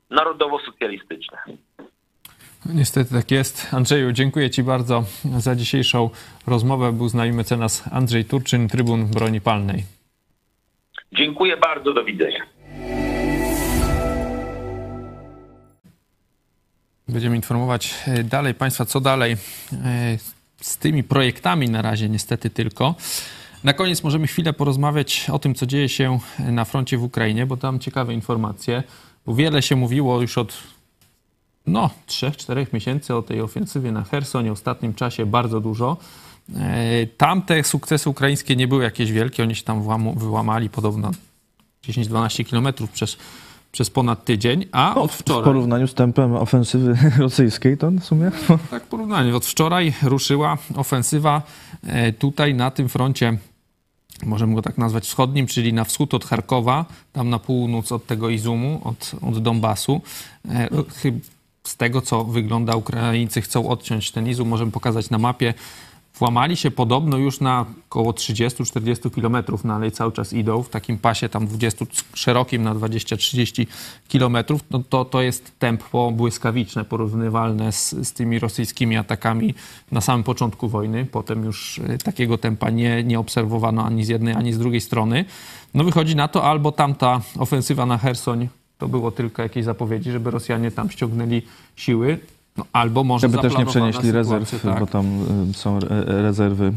[0.09, 1.37] narodowo-socjalistyczne.
[2.65, 3.73] Niestety tak jest.
[3.73, 5.03] Andrzeju, dziękuję Ci bardzo
[5.37, 6.09] za dzisiejszą
[6.47, 6.91] rozmowę.
[6.91, 9.83] Był z nami mecenas Andrzej Turczyn, Trybun Broni Palnej.
[11.11, 12.58] Dziękuję bardzo, do widzenia.
[17.09, 19.37] Będziemy informować e, dalej Państwa, co dalej e,
[20.61, 22.95] z tymi projektami na razie niestety tylko.
[23.63, 27.57] Na koniec możemy chwilę porozmawiać o tym, co dzieje się na froncie w Ukrainie, bo
[27.57, 28.83] tam ciekawe informacje.
[29.25, 30.57] Bo wiele się mówiło już od
[31.67, 35.97] no, 3-4 miesięcy o tej ofensywie na Hersonie, w ostatnim czasie bardzo dużo.
[36.55, 39.83] E, tamte sukcesy ukraińskie nie były jakieś wielkie, oni się tam
[40.15, 41.11] wyłamali podobno
[41.83, 43.17] 10-12 kilometrów przez,
[43.71, 45.41] przez ponad tydzień, a no, od wczoraj...
[45.41, 48.31] W porównaniu z tempem ofensywy rosyjskiej to w sumie...
[48.71, 49.35] Tak, porównanie.
[49.35, 51.41] Od wczoraj ruszyła ofensywa
[51.83, 53.37] e, tutaj na tym froncie
[54.25, 58.29] możemy go tak nazwać wschodnim, czyli na wschód od Charkowa, tam na północ od tego
[58.29, 60.01] Izumu, od, od Donbasu.
[60.49, 60.69] E,
[61.63, 64.47] z tego, co wygląda, Ukraińcy chcą odciąć ten Izum.
[64.47, 65.53] Możemy pokazać na mapie
[66.19, 70.97] włamali się podobno już na około 30-40 kilometrów, no ale cały czas idą w takim
[70.97, 73.65] pasie tam 20 szerokim na 20-30
[74.07, 79.53] kilometrów, no to, to jest tempo błyskawiczne, porównywalne z, z tymi rosyjskimi atakami
[79.91, 81.05] na samym początku wojny.
[81.05, 85.25] Potem już y, takiego tempa nie, nie obserwowano ani z jednej, ani z drugiej strony.
[85.73, 90.31] No wychodzi na to albo tamta ofensywa na Hersoń to było tylko jakieś zapowiedzi, żeby
[90.31, 91.41] Rosjanie tam ściągnęli
[91.75, 92.19] siły,
[92.59, 94.79] no, albo może Żeby też nie przenieśli rezerw, tak.
[94.79, 95.05] bo tam
[95.49, 96.73] y, są rezerwy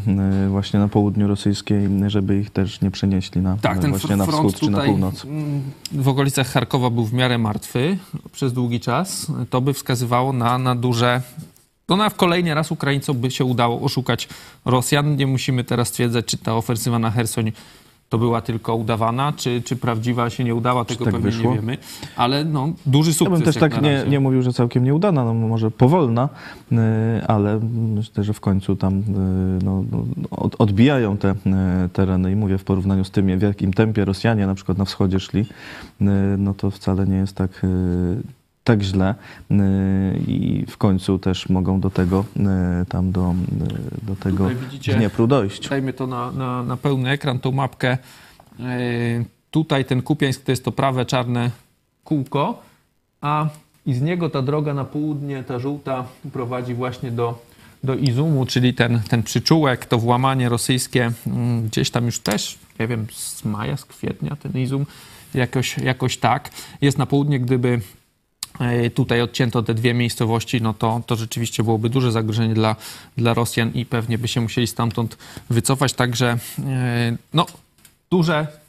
[0.47, 4.26] y, właśnie na południu rosyjskiej, żeby ich też nie przenieśli na, tak, ten właśnie na
[4.26, 5.24] wschód czy na północ.
[5.24, 5.62] Mm,
[5.93, 7.99] w okolicach Charkowa był w miarę martwy
[8.33, 9.33] przez długi czas.
[9.51, 11.22] To by wskazywało na, na duże
[11.87, 14.28] to na kolejny raz Ukraińcom by się udało oszukać
[14.64, 15.16] Rosjan.
[15.16, 17.53] Nie musimy teraz stwierdzać, czy ta ofensywa na Hersoń
[18.13, 21.51] to była tylko udawana, czy, czy prawdziwa się nie udała, tego tak pewnie wyszło?
[21.51, 21.79] nie wiemy.
[22.17, 23.39] Ale no, duży sukces.
[23.39, 26.29] Ja bym też tak nie, nie mówił, że całkiem nieudana, no może powolna,
[26.73, 26.77] y,
[27.27, 27.61] ale
[27.97, 29.05] myślę, że w końcu tam y,
[29.65, 31.35] no, no odbijają te y,
[31.93, 35.21] tereny i mówię w porównaniu z tym, w jakim tempie Rosjanie na przykład na wschodzie
[35.21, 35.47] szli,
[36.39, 37.67] no to wcale nie jest tak
[38.65, 39.15] tak źle
[39.51, 39.55] y,
[40.27, 42.25] i w końcu też mogą do tego
[42.83, 43.35] y, tam do,
[44.03, 45.69] y, do tego widzicie, Dniepru dojść.
[45.69, 47.99] Dajmy to na, na, na pełny ekran, tą mapkę.
[49.51, 51.51] Tutaj ten Kupiańsk to jest to prawe czarne
[52.05, 52.63] kółko,
[53.21, 53.49] a
[53.87, 57.45] i z niego ta droga na południe, ta żółta, prowadzi właśnie do,
[57.85, 62.87] do Izumu, czyli ten, ten przyczółek, to włamanie rosyjskie, mm, gdzieś tam już też, nie
[62.87, 64.87] wiem, z maja, z kwietnia ten Izum,
[65.35, 66.51] jakoś, jakoś tak.
[66.81, 67.81] Jest na południe, gdyby
[68.95, 72.77] tutaj odcięto te dwie miejscowości, no to, to rzeczywiście byłoby duże zagrożenie dla,
[73.17, 75.19] dla Rosjan i pewnie by się musieli stamtąd
[75.51, 75.93] wycofać.
[75.93, 77.47] Także e, no,
[78.11, 78.62] duże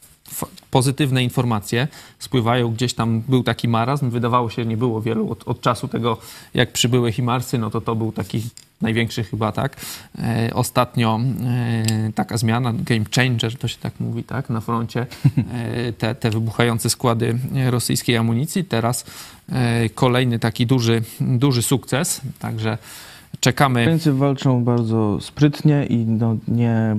[0.72, 1.88] pozytywne informacje
[2.20, 2.72] spływają.
[2.72, 6.18] Gdzieś tam był taki marazm, wydawało się, nie było wielu od, od czasu tego,
[6.54, 8.42] jak przybyły Himarsy, no to to był taki
[8.82, 9.78] największy chyba, tak?
[10.20, 14.50] E, ostatnio e, taka zmiana, game changer, to się tak mówi, tak?
[14.50, 15.06] Na froncie
[15.54, 18.64] e, te, te wybuchające składy rosyjskiej amunicji.
[18.64, 19.06] Teraz
[19.50, 22.78] e, kolejny taki duży, duży sukces, także
[23.40, 23.82] czekamy.
[23.82, 26.96] Ukraińcy walczą bardzo sprytnie i no nie,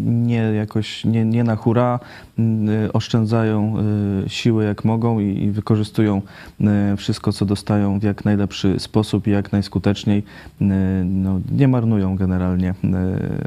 [0.00, 2.00] nie jakoś nie, nie na hura,
[2.38, 3.74] y, oszczędzają
[4.24, 6.22] y, siły jak mogą i, wykorzystują
[6.92, 10.22] y, wszystko, co dostają w jak najlepszy sposób i jak najskuteczniej.
[11.04, 12.74] No, nie marnują generalnie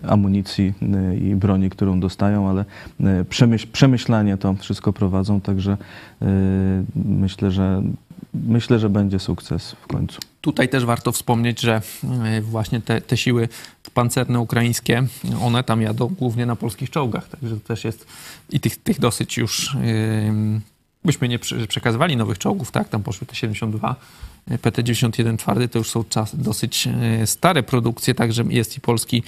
[0.08, 0.74] amunicji
[1.22, 2.66] i broni, którą dostają, ale
[3.30, 5.78] przemyśl, przemyślanie to wszystko prowadzą, także
[6.96, 7.82] myślę, że
[8.34, 10.20] myślę, że będzie sukces w końcu.
[10.42, 11.82] Tutaj też warto wspomnieć, że
[12.26, 13.50] e, właśnie te, te siły
[13.94, 15.04] pancerne ukraińskie,
[15.42, 18.08] one tam jadą głównie na polskich czołgach, także to też jest
[18.50, 19.78] i tych, tych dosyć już
[21.06, 23.96] byśmy nie przekazywali nowych czołgów, tak, tam poszły te 72
[24.58, 29.24] PT-91 twardy, to już są czas, dosyć e, stare produkcje, także jest i polski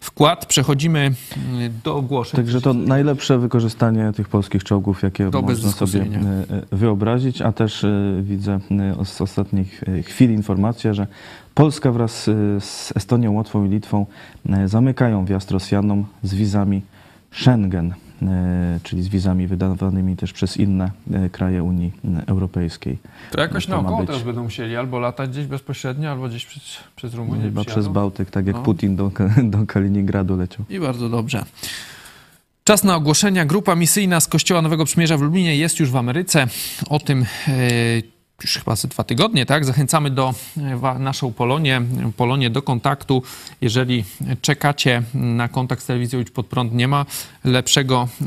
[0.00, 0.46] wkład.
[0.46, 1.12] Przechodzimy
[1.60, 2.36] y, do ogłoszeń.
[2.36, 7.52] Także to najlepsze wykorzystanie tych polskich czołgów, jakie to można sobie y, y, wyobrazić, a
[7.52, 7.86] też
[8.22, 8.60] widzę
[9.04, 11.06] z ostatnich chwil informację, że
[11.54, 12.22] Polska wraz
[12.60, 14.06] z Estonią, Łotwą i Litwą
[14.66, 16.82] zamykają wjazd Rosjanom z wizami
[17.32, 17.94] Schengen.
[18.22, 21.92] E, czyli z wizami wydawanymi też przez inne e, kraje Unii
[22.26, 22.98] Europejskiej.
[23.30, 26.62] To jakoś to naokoło też będą musieli albo latać gdzieś bezpośrednio, albo gdzieś przez,
[26.96, 27.42] przez Rumunię.
[27.42, 28.62] Chyba przez Bałtyk, tak jak no.
[28.62, 29.10] Putin do,
[29.42, 30.64] do Kaliningradu leciał.
[30.68, 31.44] I bardzo dobrze.
[32.64, 33.44] Czas na ogłoszenia.
[33.44, 36.46] Grupa misyjna z Kościoła Nowego Przymierza w Lublinie jest już w Ameryce.
[36.88, 38.02] O tym yy,
[38.44, 39.64] już chyba ze dwa tygodnie, tak?
[39.64, 41.82] Zachęcamy do e, naszą Polonię,
[42.16, 43.22] Polonię do kontaktu.
[43.60, 44.04] Jeżeli
[44.42, 47.06] czekacie na kontakt z telewizją Idź Pod Prąd, nie ma
[47.44, 48.24] lepszego e,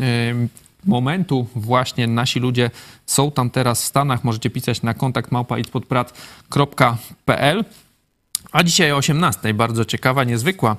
[0.85, 1.47] momentu.
[1.55, 2.71] Właśnie nasi ludzie
[3.05, 4.23] są tam teraz w Stanach.
[4.23, 7.63] Możecie pisać na kontakt małpaidźpodprat.pl
[8.51, 10.77] a dzisiaj o 18, bardzo ciekawa, niezwykła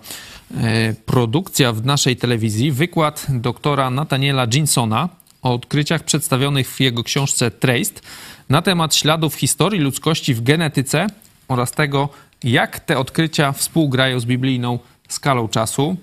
[0.56, 2.72] e, produkcja w naszej telewizji.
[2.72, 5.08] Wykład doktora Nathaniela Ginsona
[5.42, 8.02] o odkryciach przedstawionych w jego książce Traced
[8.48, 11.06] na temat śladów historii ludzkości w genetyce
[11.48, 12.08] oraz tego,
[12.44, 14.78] jak te odkrycia współgrają z biblijną
[15.08, 15.96] skalą czasu.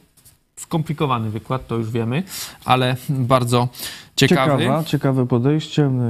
[0.62, 2.24] Skomplikowany wykład, to już wiemy,
[2.66, 3.68] ale bardzo
[4.16, 4.64] ciekawy.
[4.64, 5.90] Ciekawa, ciekawe podejście.
[5.90, 6.04] No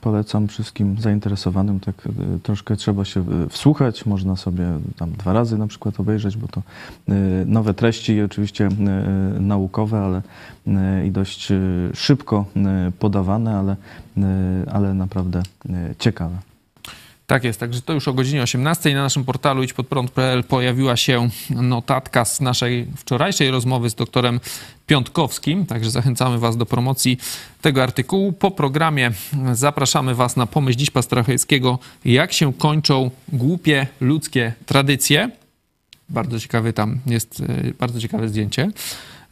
[0.00, 1.80] polecam wszystkim zainteresowanym.
[1.80, 4.06] Tak e, troszkę trzeba się e, wsłuchać.
[4.06, 4.64] Można sobie
[4.96, 6.62] tam dwa razy na przykład obejrzeć, bo to
[7.08, 7.12] e,
[7.46, 8.68] nowe treści, oczywiście
[9.40, 10.22] naukowe, ale
[11.06, 11.48] i dość
[11.94, 12.44] szybko
[12.98, 13.76] podawane, ale,
[14.72, 15.42] ale naprawdę
[15.98, 16.49] ciekawe.
[17.30, 22.24] Tak jest, także to już o godzinie 18 na naszym portalu idźpodprąd.pl pojawiła się notatka
[22.24, 24.40] z naszej wczorajszej rozmowy z doktorem
[24.86, 27.18] Piątkowskim, także zachęcamy Was do promocji
[27.60, 28.32] tego artykułu.
[28.32, 29.12] Po programie
[29.52, 35.30] zapraszamy Was na pomyśl dziś Pastracheckiego, jak się kończą głupie ludzkie tradycje.
[36.08, 37.42] Bardzo ciekawy tam jest,
[37.78, 38.70] bardzo ciekawe zdjęcie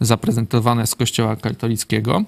[0.00, 2.22] zaprezentowane z kościoła katolickiego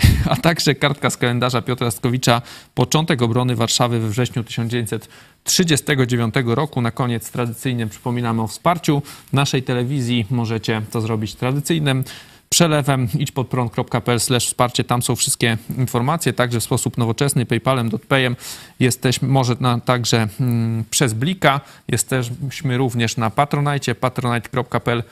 [0.30, 2.42] a także kartka z kalendarza Piotra Skowicza
[2.74, 6.80] Początek obrony Warszawy we wrześniu 1939 roku.
[6.80, 10.26] Na koniec tradycyjnie przypominamy o wsparciu naszej telewizji.
[10.30, 12.04] Możecie to zrobić tradycyjnym
[12.48, 14.84] przelewem idźpodprąd.pl wsparcie.
[14.84, 18.36] Tam są wszystkie informacje, także w sposób nowoczesny paypalem, dotpayem.
[18.80, 21.60] Jesteśmy może na, także mm, przez Blika.
[21.88, 25.02] Jesteśmy również na Patronite, patronite.pl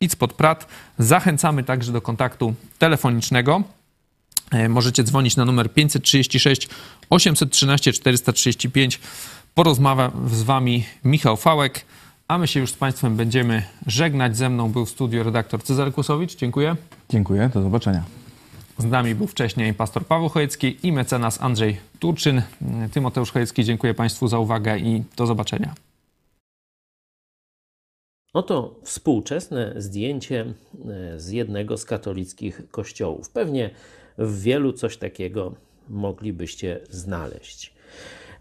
[0.00, 0.66] idźpodprat.
[0.98, 3.62] Zachęcamy także do kontaktu telefonicznego.
[4.50, 6.68] E, możecie dzwonić na numer 536
[7.10, 9.00] 813 435.
[9.54, 11.84] Porozmawia z Wami Michał Fałek,
[12.28, 14.36] a my się już z Państwem będziemy żegnać.
[14.36, 16.36] Ze mną był w studiu redaktor Cezary Kłusowicz.
[16.36, 16.76] Dziękuję.
[17.10, 18.04] Dziękuję, do zobaczenia.
[18.78, 22.42] Z nami był wcześniej pastor Paweł Chojecki i mecenas Andrzej Turczyn.
[22.92, 25.74] Tymoteusz Chojecki, dziękuję Państwu za uwagę i do zobaczenia.
[28.32, 33.30] Oto współczesne zdjęcie e, z jednego z katolickich kościołów.
[33.30, 33.70] Pewnie
[34.18, 35.54] w wielu coś takiego
[35.88, 37.76] moglibyście znaleźć.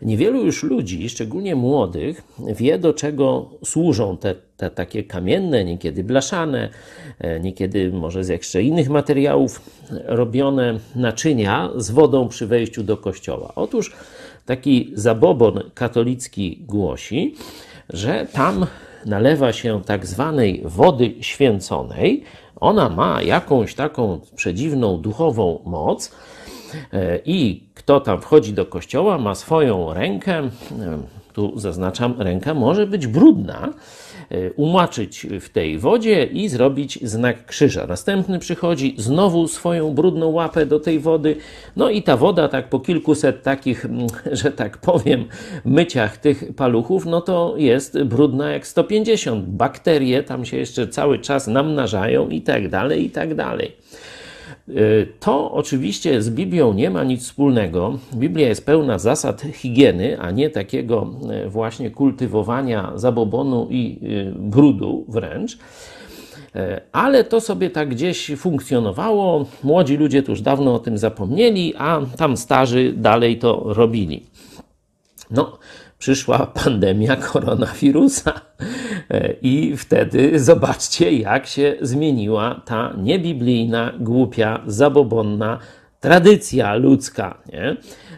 [0.02, 2.24] Niewielu już ludzi, szczególnie młodych,
[2.56, 6.70] wie do czego służą te, te takie kamienne, niekiedy blaszane,
[7.20, 9.62] e, niekiedy może z jeszcze innych materiałów
[10.06, 13.52] robione naczynia z wodą przy wejściu do kościoła.
[13.56, 13.94] Otóż
[14.46, 17.36] taki zabobon katolicki głosi,
[17.90, 18.66] że tam
[19.06, 22.24] nalewa się tak zwanej wody święconej.
[22.60, 26.12] Ona ma jakąś taką przedziwną duchową moc.
[26.93, 30.49] E, I kto tam wchodzi do kościoła, ma swoją rękę, e,
[31.34, 33.74] tu zaznaczam, ręka może być brudna,
[34.32, 37.88] E, umaczyć w tej wodzie i zrobić znak krzyża.
[37.88, 41.36] Następny przychodzi, znowu swoją brudną łapę do tej wody,
[41.76, 45.26] no i ta woda tak po kilkuset takich, mm, że tak powiem,
[45.66, 49.46] myciach tych paluchów, no to jest brudna jak 150.
[49.46, 53.72] Bakterie tam się jeszcze cały czas namnażają i tak dalej, i tak dalej.
[54.70, 57.97] Y, to oczywiście z Biblią nie ma nic wspólnego.
[58.13, 61.11] Biblia jest pełna zasad higieny, a nie takiego
[61.45, 65.57] y, właśnie kultywowania zabobonu i y, brudu wręcz.
[66.91, 69.45] Ale to sobie tak gdzieś funkcjonowało.
[69.63, 74.24] Młodzi ludzie tu już dawno o tym zapomnieli, a tam starzy dalej to robili.
[75.32, 75.57] No,
[75.98, 78.34] przyszła pandemia koronawirusa.
[79.10, 85.60] E, I wtedy zobaczcie, jak się zmieniła ta niebiblijna, głupia, zabobonna
[86.06, 87.38] tradycja ludzka.
[87.53, 87.76] Nie?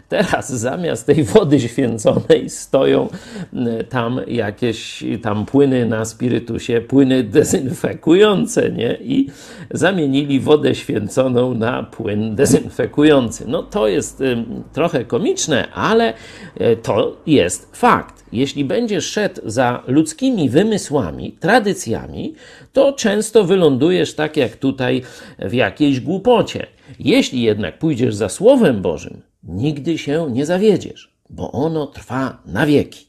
[0.09, 3.07] Teraz zamiast tej wody święconej stoją
[3.89, 8.97] tam jakieś tam płyny na spirytusie, płyny dezynfekujące, nie?
[9.01, 9.27] I
[9.71, 13.45] zamienili wodę święconą na płyn dezynfekujący.
[13.47, 14.23] No to jest
[14.73, 16.13] trochę komiczne, ale
[16.61, 18.25] y, to jest fakt.
[18.31, 22.33] Jeśli będziesz szedł za ludzkimi wymysłami, tradycjami,
[22.73, 25.01] to często wylądujesz tak jak tutaj
[25.39, 26.76] w jakiejś głupocie.
[26.99, 33.06] Jeśli jednak pójdziesz za Słowem Bożym, nigdy się nie zawiedziesz, bo ono trwa na wieki.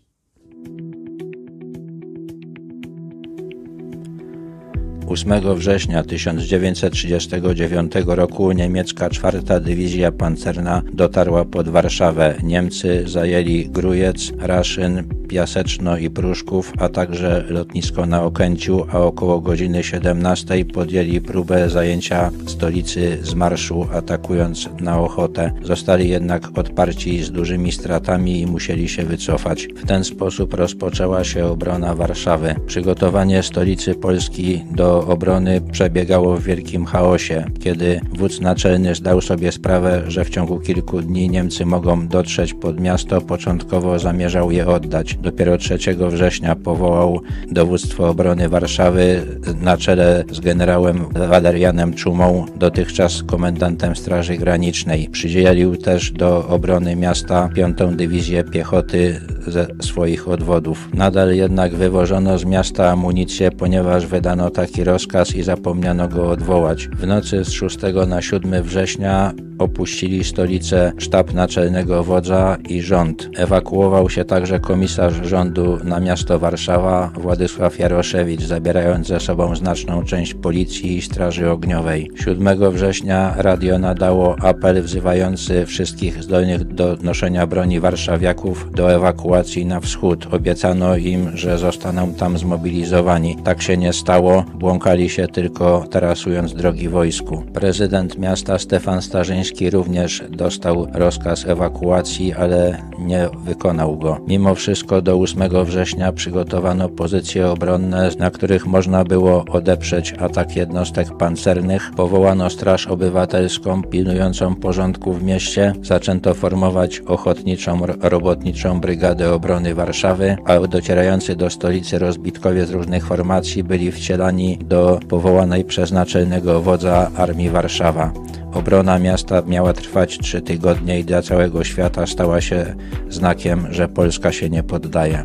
[5.08, 12.34] 8 września 1939 roku niemiecka czwarta dywizja pancerna dotarła pod Warszawę.
[12.42, 19.82] Niemcy zajęli Grujec, Raszyn, Piaseczno i Pruszków, a także lotnisko na Okęciu, a około godziny
[19.82, 25.52] 17 podjęli próbę zajęcia stolicy z marszu, atakując na Ochotę.
[25.62, 29.68] Zostali jednak odparci z dużymi stratami i musieli się wycofać.
[29.76, 32.54] W ten sposób rozpoczęła się obrona Warszawy.
[32.66, 40.02] Przygotowanie stolicy Polski do obrony przebiegało w wielkim chaosie, kiedy wódz naczelny zdał sobie sprawę,
[40.06, 45.14] że w ciągu kilku dni Niemcy mogą dotrzeć pod miasto, początkowo zamierzał je oddać.
[45.14, 45.78] Dopiero 3
[46.10, 47.20] września powołał
[47.50, 49.22] dowództwo obrony Warszawy
[49.60, 55.08] na czele z generałem Walerianem Czumą, dotychczas komendantem Straży Granicznej.
[55.08, 60.88] Przydzielił też do obrony miasta 5 Dywizję Piechoty ze swoich odwodów.
[60.94, 66.88] Nadal jednak wywożono z miasta amunicję, ponieważ wydano taki rozkaz i zapomniano go odwołać.
[66.88, 73.30] W nocy z 6 na 7 września opuścili stolicę sztab naczelnego wodza i rząd.
[73.36, 80.34] Ewakuował się także komisarz rządu na miasto Warszawa Władysław Jaroszewicz, zabierając ze sobą znaczną część
[80.34, 82.10] policji i straży ogniowej.
[82.24, 89.80] 7 września radio nadało apel wzywający wszystkich zdolnych do noszenia broni warszawiaków do ewakuacji na
[89.80, 90.26] wschód.
[90.30, 93.36] Obiecano im, że zostaną tam zmobilizowani.
[93.44, 94.44] Tak się nie stało,
[94.78, 97.42] błąkali się tylko tarasując drogi wojsku.
[97.54, 104.20] Prezydent miasta Stefan Starzyński również dostał rozkaz ewakuacji, ale nie wykonał go.
[104.26, 111.16] Mimo wszystko do 8 września przygotowano pozycje obronne, na których można było odeprzeć atak jednostek
[111.16, 111.90] pancernych.
[111.96, 115.72] Powołano Straż Obywatelską pilnującą porządku w mieście.
[115.82, 123.64] Zaczęto formować ochotniczą robotniczą Brygadę Obrony Warszawy, a docierający do stolicy rozbitkowie z różnych formacji
[123.64, 128.12] byli wcielani do powołanej przez naczelnego wodza Armii Warszawa.
[128.52, 132.74] Obrona miasta miała trwać trzy tygodnie i dla całego świata stała się
[133.08, 135.22] znakiem, że Polska się nie poddaje.